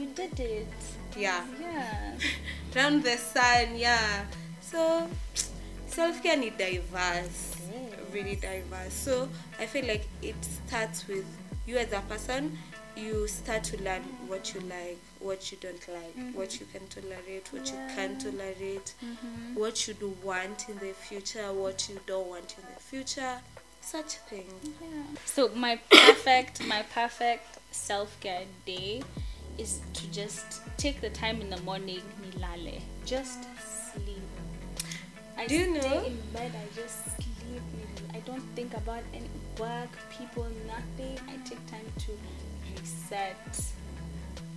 you 0.00 0.06
did 0.14 0.38
it 0.38 0.68
yeah 1.16 1.42
yeah 1.60 2.12
round 2.76 3.02
the 3.02 3.16
sun 3.16 3.76
yeah. 3.76 4.24
So 4.60 5.08
self 5.90 6.22
care 6.22 6.36
need 6.36 6.56
diverse, 6.58 7.56
really 8.12 8.36
diverse. 8.36 8.92
So 8.92 9.28
I 9.58 9.66
feel 9.66 9.86
like 9.86 10.06
it 10.22 10.36
starts 10.66 11.06
with 11.08 11.24
you 11.66 11.76
as 11.78 11.92
a 11.92 12.00
person. 12.02 12.58
You 12.96 13.28
start 13.28 13.64
to 13.64 13.82
learn 13.82 14.02
what 14.26 14.52
you 14.52 14.60
like, 14.60 14.98
what 15.20 15.50
you 15.52 15.58
don't 15.60 15.88
like, 15.88 16.34
what 16.34 16.58
you 16.60 16.66
can 16.72 16.86
tolerate, 16.88 17.48
what 17.52 17.66
you 17.70 17.78
can 17.94 18.16
Mm-hmm. 18.16 18.38
Yeah. 18.38 18.44
tolerate, 18.44 18.94
Mhm. 19.02 19.54
what 19.54 19.86
you 19.88 19.94
do 19.94 20.16
want 20.22 20.68
in 20.68 20.76
the 20.78 20.92
future, 20.92 21.52
what 21.52 21.88
you 21.88 22.00
don't 22.06 22.26
want 22.28 22.54
in 22.58 22.64
the 22.74 22.80
future, 22.80 23.38
such 23.80 24.14
things. 24.28 24.52
Yeah. 24.82 25.02
So 25.24 25.48
my 25.54 25.76
perfect 25.90 26.66
my 26.74 26.82
perfect 26.94 27.58
self 27.70 28.18
care 28.20 28.44
day 28.66 29.02
is 29.56 29.80
to 29.94 30.06
just 30.10 30.60
take 30.76 31.00
the 31.00 31.10
time 31.10 31.40
in 31.40 31.48
the 31.50 31.60
morning 31.62 32.02
nilale. 32.22 32.80
Just. 33.06 33.38
I 35.40 35.46
Do 35.46 35.54
you 35.54 35.80
stay 35.80 35.88
know- 35.88 36.04
in 36.04 36.20
bed, 36.34 36.52
I 36.54 36.66
just 36.80 36.98
sleep. 37.16 37.62
I 38.12 38.18
don't 38.28 38.44
think 38.54 38.74
about 38.74 39.02
any 39.14 39.30
work, 39.58 39.88
people, 40.16 40.46
nothing. 40.66 41.16
I 41.32 41.36
take 41.48 41.64
time 41.74 41.88
to 42.04 42.12
reset. 42.76 43.56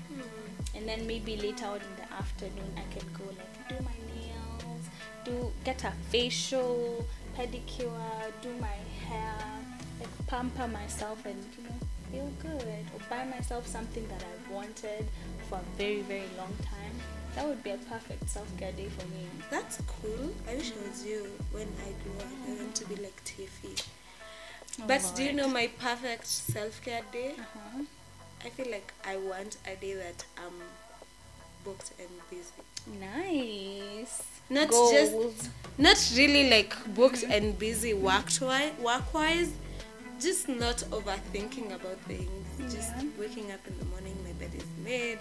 Hmm. 0.10 0.76
And 0.76 0.84
then 0.90 1.08
maybe 1.08 1.38
later 1.38 1.66
on 1.68 1.80
in 1.90 1.94
the 2.02 2.08
afternoon 2.22 2.70
I 2.76 2.86
can 2.94 3.08
go 3.14 3.24
like 3.40 3.56
do 3.70 3.76
my 3.92 3.98
nails, 4.12 4.84
do 5.24 5.52
get 5.64 5.84
a 5.86 5.92
facial, 6.10 7.06
pedicure, 7.38 8.32
do 8.42 8.50
my 8.60 8.78
hair, 9.08 9.38
like 10.00 10.14
pamper 10.28 10.68
myself 10.68 11.26
and 11.26 11.42
you 11.58 11.64
know 11.64 11.80
feel 12.12 12.30
good 12.42 12.86
or 12.94 13.00
buy 13.10 13.24
myself 13.26 13.66
something 13.68 14.06
that 14.10 14.22
I've 14.32 14.52
wanted 14.52 15.06
for 15.48 15.60
a 15.60 15.78
very 15.78 16.02
very 16.02 16.30
long 16.38 16.54
time. 16.62 16.96
That 17.36 17.48
would 17.48 17.64
be 17.64 17.72
a 17.72 17.78
perfect 17.78 18.30
self 18.30 18.48
care 18.58 18.72
day 18.72 18.90
for 18.90 19.08
me. 19.08 19.26
That's 19.50 19.78
cool. 19.88 20.34
I 20.48 20.56
wish 20.56 20.72
I 20.72 20.88
was 20.90 21.06
you 21.06 21.28
when 21.52 21.68
I 21.88 21.92
grew 22.04 22.18
up. 22.20 22.32
I 22.48 22.54
want 22.62 22.76
to 22.76 22.86
be 22.88 22.96
like 22.96 23.24
Tiffy. 23.26 23.84
Oh, 24.82 24.84
But 24.88 25.12
do 25.16 25.24
you 25.24 25.34
know 25.34 25.48
my 25.48 25.68
perfect 25.80 26.28
self 26.28 26.82
care 26.84 27.02
day? 27.12 27.34
Uh-huh. 27.40 27.84
I 28.46 28.50
feel 28.50 28.70
like 28.72 28.94
I 29.06 29.18
want 29.18 29.58
a 29.66 29.76
day 29.76 29.94
that 29.96 30.26
I'm 30.38 30.54
booked 31.64 31.92
and 32.00 32.10
busy. 32.30 33.00
Nice. 33.00 34.22
Not 34.50 34.70
Goals. 34.70 34.92
just 34.92 35.50
not 35.78 36.12
really 36.18 36.50
like 36.50 36.76
booked 36.94 37.24
and 37.24 37.58
busy 37.58 37.94
work 37.94 38.30
work 38.42 39.14
wise. 39.14 39.52
Just 40.20 40.48
not 40.48 40.78
overthinking 40.92 41.74
about 41.74 41.98
things. 42.08 42.74
Just 42.74 42.92
waking 43.20 43.52
up 43.52 43.60
in 43.68 43.78
the 43.80 43.86
morning, 43.86 44.16
my 44.24 44.32
bed 44.34 44.52
is 44.56 44.64
made. 44.84 45.20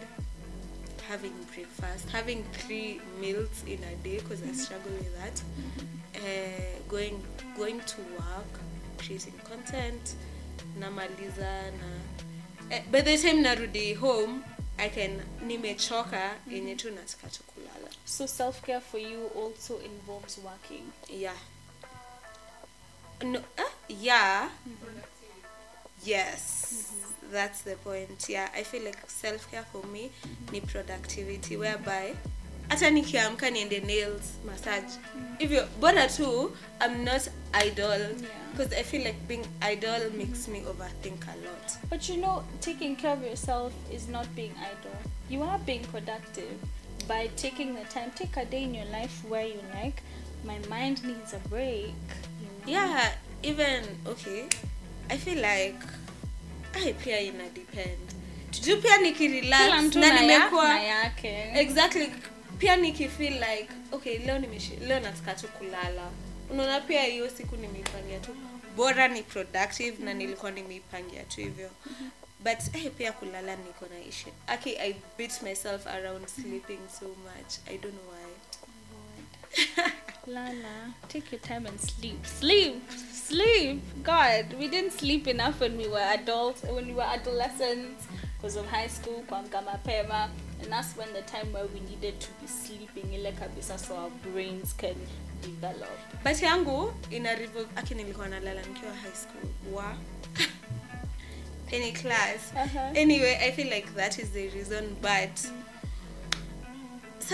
Having 1.09 1.35
breakfast, 1.55 2.09
having 2.11 2.45
three 2.53 3.01
meals 3.21 3.65
in 3.67 3.79
a 3.85 3.95
day 4.03 4.19
because 4.19 4.43
I 4.43 4.53
struggle 4.53 4.93
with 4.93 5.15
that. 5.21 5.43
Uh, 6.15 6.79
going 6.89 7.23
going 7.57 7.81
to 7.81 8.01
work, 8.19 8.61
creating 8.99 9.35
content, 9.45 10.15
namaliza 10.79 11.73
na 11.73 12.77
uh, 12.77 12.81
by 12.91 13.01
the 13.03 13.19
time 13.19 13.43
narudi 13.43 13.95
home 13.97 14.45
I 14.79 14.89
can 14.89 15.21
nimechoka 15.47 16.35
yenye 16.49 16.77
tu 16.79 16.91
nataka 16.91 17.29
tu 17.31 17.43
kulala. 17.43 17.91
So 18.05 18.27
self 18.27 18.63
care 18.63 18.81
for 18.81 18.99
you 18.99 19.31
also 19.37 19.79
involves 19.81 20.39
working. 20.39 20.93
Yeah. 21.11 21.37
No, 23.23 23.39
uh, 23.59 23.63
yeah. 23.89 24.49
Yes. 26.05 26.73
Mm-hmm. 26.75 27.33
That's 27.33 27.63
the 27.63 27.77
point. 27.77 28.27
Yeah, 28.29 28.49
I 28.55 28.63
feel 28.63 28.85
like 28.85 28.99
self 29.09 29.51
care 29.51 29.65
for 29.73 29.87
me 29.87 30.11
ni 30.53 30.61
mm-hmm. 30.61 30.67
productivity 30.69 31.57
whereby 31.57 32.15
hata 32.69 32.91
nikiamka 32.91 33.51
niende 33.51 33.81
nails 33.81 34.23
massage 34.47 34.83
mm-hmm. 34.83 35.37
hivyo 35.39 35.69
bora 35.81 36.09
tu 36.09 36.57
i'm 36.87 37.05
not 37.05 37.23
idle 37.67 38.01
Yeah. 38.01 38.51
because 38.53 38.77
i 38.81 38.83
feel 38.85 39.03
like 39.03 39.19
being 39.29 39.45
idle 39.73 40.11
makes 40.17 40.49
me 40.49 40.61
overthink 40.61 41.23
a 41.29 41.37
lot 41.47 41.73
But 41.91 42.09
you 42.09 42.17
know, 42.17 42.43
taking 42.61 42.97
care 42.97 43.13
of 43.13 43.23
yourself 43.23 43.73
is 43.93 44.09
not 44.09 44.27
being 44.35 44.53
idle. 44.57 44.97
You 45.31 45.43
are 45.43 45.59
being 45.59 45.85
productive 45.93 46.57
by 47.09 47.29
taking 47.37 47.75
the 47.75 47.85
time. 47.85 48.11
Take 48.15 48.37
a 48.37 48.45
day 48.45 48.63
in 48.63 48.75
your 48.75 48.87
life 48.87 49.23
where 49.29 49.47
you 49.47 49.61
like. 49.83 50.03
My 50.45 50.59
mind 50.71 51.05
needs 51.05 51.35
a 51.35 51.49
break. 51.49 51.93
You 52.41 52.49
know? 52.67 52.73
yeah 52.73 53.13
even 53.43 53.85
okay 54.07 54.49
i 55.13 55.19
feel 55.19 55.37
like 55.37 55.79
ai 56.75 56.93
pia 56.93 57.21
ina 57.21 57.49
depend. 57.49 57.99
Juu 58.61 58.77
pia 58.77 58.97
nikirelax 58.97 59.95
na 59.95 60.21
nimekuwa 60.21 60.81
exactly. 61.61 62.13
Pia 62.59 62.77
nikifeel 62.77 63.33
like 63.35 63.69
okay 63.93 64.19
leo 64.19 64.39
nimeshi, 64.39 64.77
leo 64.77 65.01
nataka 65.01 65.35
tu 65.35 65.49
kulala. 65.49 66.11
Unaona 66.51 66.81
pia 66.81 67.03
hiyo 67.03 67.31
siku 67.31 67.57
nimeipangia 67.57 68.19
tu. 68.19 68.37
Bora 68.77 69.09
ni 69.09 69.23
productive 69.23 70.05
na 70.05 70.15
nilikuwa 70.15 70.51
nimeipangia 70.51 71.23
tu 71.25 71.41
hivyo. 71.41 71.71
But 72.41 72.59
eh, 72.75 72.91
pia 72.99 73.13
kulala 73.13 73.57
niko 73.57 73.87
na 73.87 74.01
ishi 74.09 74.27
okay 74.55 74.79
i 74.81 74.95
beat 75.19 75.43
myself 75.43 75.87
around 75.87 76.27
sleeping 76.29 76.81
so 77.01 77.07
much. 77.09 77.53
I 77.71 77.79
don't 77.79 77.95
know 77.95 78.13
why. 78.13 78.23
Lala, 80.27 80.93
take 81.09 81.33
your 81.33 81.41
time 81.43 81.67
and 81.67 81.81
sleep. 81.81 82.27
Sleep, 82.27 82.83
sleep. 83.37 83.81
God, 84.03 84.45
we 84.59 84.69
didn't 84.69 84.93
sleep 84.93 85.27
enough 85.27 85.61
when 85.61 85.77
we 85.79 85.89
were 85.89 86.07
adults, 86.19 86.63
when 86.65 86.87
we 86.87 86.93
were 86.93 87.03
adolescents, 87.17 88.07
because 88.37 88.57
of 88.57 88.67
high 88.67 88.89
school, 88.89 89.25
kuamka 89.29 89.63
mapema, 89.65 90.29
and 90.63 90.71
that's 90.73 90.97
when 90.97 91.09
the 91.15 91.23
time 91.23 91.53
where 91.53 91.67
we 91.75 91.81
needed 91.81 92.19
to 92.21 92.29
be 92.41 92.47
sleeping 92.47 93.13
ile 93.15 93.33
kabisa 93.33 93.79
so 93.79 93.97
our 93.97 94.11
brains 94.23 94.75
can 94.75 94.95
develop. 95.43 95.97
but 96.25 96.43
yangu 96.43 96.93
ina 97.11 97.35
revolve 97.35 97.69
aki 97.77 97.95
nilikuwa 97.95 98.29
nalala 98.29 98.61
nikiwa 98.63 98.93
high 98.95 99.15
school 99.15 99.75
wa 99.75 99.95
any 101.77 101.93
class 101.93 102.53
Uh-huh. 102.55 103.03
anyway 103.03 103.35
i 103.43 103.51
feel 103.53 103.69
like 103.71 103.89
that 103.97 104.19
is 104.19 104.31
the 104.31 104.49
reason 104.49 104.97
but 105.01 105.37
self 105.39 105.53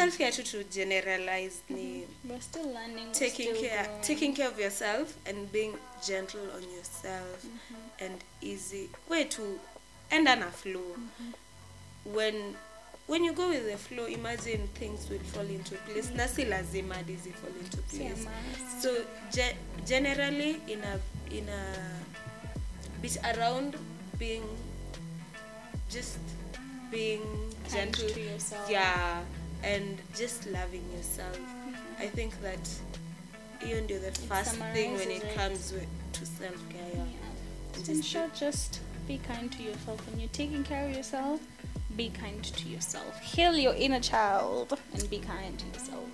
care 0.07 0.31
tu 0.33 0.43
to 0.43 0.65
generalize 0.65 1.57
ni 1.69 1.83
mm-hmm. 2.05 2.31
We're 2.31 2.41
still 2.41 2.67
learning. 2.73 3.13
taking 3.13 3.55
still 3.55 3.63
care 3.69 3.85
growing. 3.85 4.03
taking 4.03 4.35
care 4.35 4.49
of 4.49 4.59
yourself 4.59 5.15
and 5.27 5.53
being 5.53 5.75
gentle 6.07 6.47
on 6.57 6.63
yourself 6.63 7.45
mm-hmm. 7.45 8.05
and 8.05 8.15
easy. 8.41 8.89
Way 9.09 9.25
to 9.25 9.59
enda 10.11 10.37
na 10.39 10.51
flow. 10.51 10.95
Mm-hmm. 10.97 12.15
When 12.15 12.55
when 13.07 13.25
you 13.25 13.33
go 13.33 13.49
with 13.49 13.65
the 13.71 13.77
flow 13.79 14.05
imagine 14.07 14.69
things 14.75 15.09
will 15.11 15.19
fall 15.33 15.47
into 15.47 15.75
place. 15.87 16.11
Na 16.15 16.27
si 16.27 16.45
lazima 16.45 16.95
hadi 16.95 17.17
zi 17.17 17.31
fall 17.31 17.53
into 17.61 17.79
place. 17.83 18.27
so 18.83 18.95
ge- 19.33 19.57
generally 19.87 20.61
in 20.69 20.83
a 20.85 21.01
in 21.31 21.49
a 21.49 21.63
bit 23.03 23.17
around 23.37 23.77
being 24.19 24.45
just 25.91 26.19
being 26.91 27.23
gentle 27.73 28.09
to 28.09 28.21
yourself. 28.21 28.71
yeah 28.71 29.23
and 29.62 29.99
just 30.16 30.47
loving 30.47 30.85
yourself 30.97 31.38
i 31.99 32.07
think 32.07 32.40
that 32.42 32.68
hiyo 33.61 33.81
do 33.87 33.99
the 33.99 34.12
first 34.12 34.55
thing 34.75 34.94
when 34.94 35.11
it 35.11 35.23
it. 35.25 35.35
comes 35.35 35.75
to 36.12 36.27
self-care 36.27 36.81
yeah. 36.94 37.05
Yeah. 37.05 37.79
In 37.79 37.85
just 37.85 38.05
short, 38.09 38.35
just 38.35 38.81
be 39.07 39.18
kind 39.18 39.51
to 39.53 39.62
yourself. 39.62 40.05
When 40.11 40.18
you're 40.21 40.29
taking 40.33 40.64
care 40.64 40.88
of 40.88 40.94
yourself, 40.97 41.40
be 41.97 42.11
kind 42.11 42.42
to 42.42 42.68
yourself. 42.68 43.21
Heal 43.21 43.57
your 43.57 43.75
inner 43.75 44.01
child 44.01 44.79
and 44.92 45.09
be 45.11 45.18
kind 45.18 45.59
to 45.59 45.66
yourself. 45.66 46.09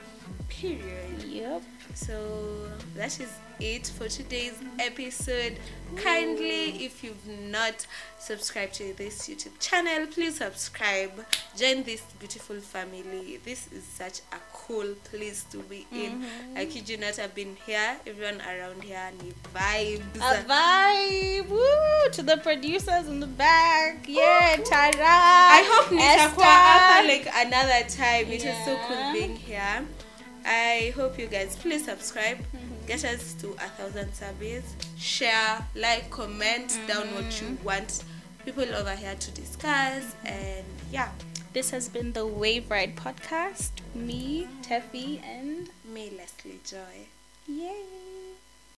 period 0.48 1.22
Yep. 1.24 1.62
so 1.94 2.68
that 2.94 3.18
is 3.20 3.30
it 3.60 3.86
for 3.86 4.08
today's 4.08 4.54
episode. 4.78 5.58
Kindly, 5.96 6.84
if 6.84 7.04
you've 7.04 7.28
not 7.50 7.86
subscribed 8.18 8.74
to 8.74 8.94
this 8.94 9.28
YouTube 9.28 9.58
channel, 9.60 10.06
please 10.06 10.38
subscribe. 10.38 11.12
Join 11.56 11.84
this 11.84 12.02
beautiful 12.18 12.56
family. 12.56 13.38
This 13.44 13.70
is 13.72 13.84
such 13.84 14.20
a 14.32 14.36
cool 14.52 14.94
place 15.04 15.44
to 15.52 15.58
be 15.58 15.86
in. 15.92 16.22
Mm-hmm. 16.22 16.58
I 16.58 16.64
kid 16.64 16.88
you 16.88 16.96
not, 16.96 17.18
I've 17.18 17.34
been 17.34 17.56
here. 17.64 17.96
Everyone 18.06 18.40
around 18.40 18.82
here 18.82 19.10
need 19.22 19.34
vibes. 19.54 20.16
A 20.16 20.42
vibe. 20.44 21.48
Woo! 21.48 22.10
To 22.12 22.22
the 22.22 22.38
producers 22.38 23.06
in 23.06 23.20
the 23.20 23.26
back. 23.26 24.06
Yeah, 24.08 24.56
Tara. 24.64 24.90
I 24.98 25.62
hope 25.70 25.94
nitakuwa 25.94 26.46
hapa 26.46 27.06
like 27.06 27.28
another 27.36 27.88
time. 27.88 28.32
It 28.32 28.44
was 28.44 28.56
so 28.64 28.76
cool 28.88 29.12
being 29.12 29.36
here. 29.36 29.86
I 30.46 30.92
hope 30.96 31.18
you 31.18 31.26
guys 31.26 31.56
please 31.56 31.84
subscribe. 31.84 32.38
Mm-hmm. 32.38 32.63
Get 32.86 33.04
us 33.04 33.34
to 33.40 33.48
a 33.52 33.68
thousand 33.76 34.12
subbies. 34.12 34.62
Share, 34.98 35.64
like, 35.74 36.10
comment 36.10 36.78
down 36.86 37.06
what 37.14 37.40
you 37.40 37.48
mm. 37.48 37.64
want 37.64 38.04
people 38.44 38.64
over 38.74 38.94
here 38.94 39.14
to 39.14 39.30
discuss. 39.30 40.14
And 40.24 40.64
yeah, 40.92 41.08
This 41.54 41.70
has 41.70 41.88
been 41.88 42.12
the 42.12 42.26
Wave 42.26 42.68
Ride 42.70 42.96
podcast. 42.96 43.70
Me, 43.94 44.48
Tephie, 44.62 45.22
and 45.22 45.70
me 45.84 46.10
Lesly 46.10 46.58
Joy. 46.68 47.06
yay. 47.46 48.13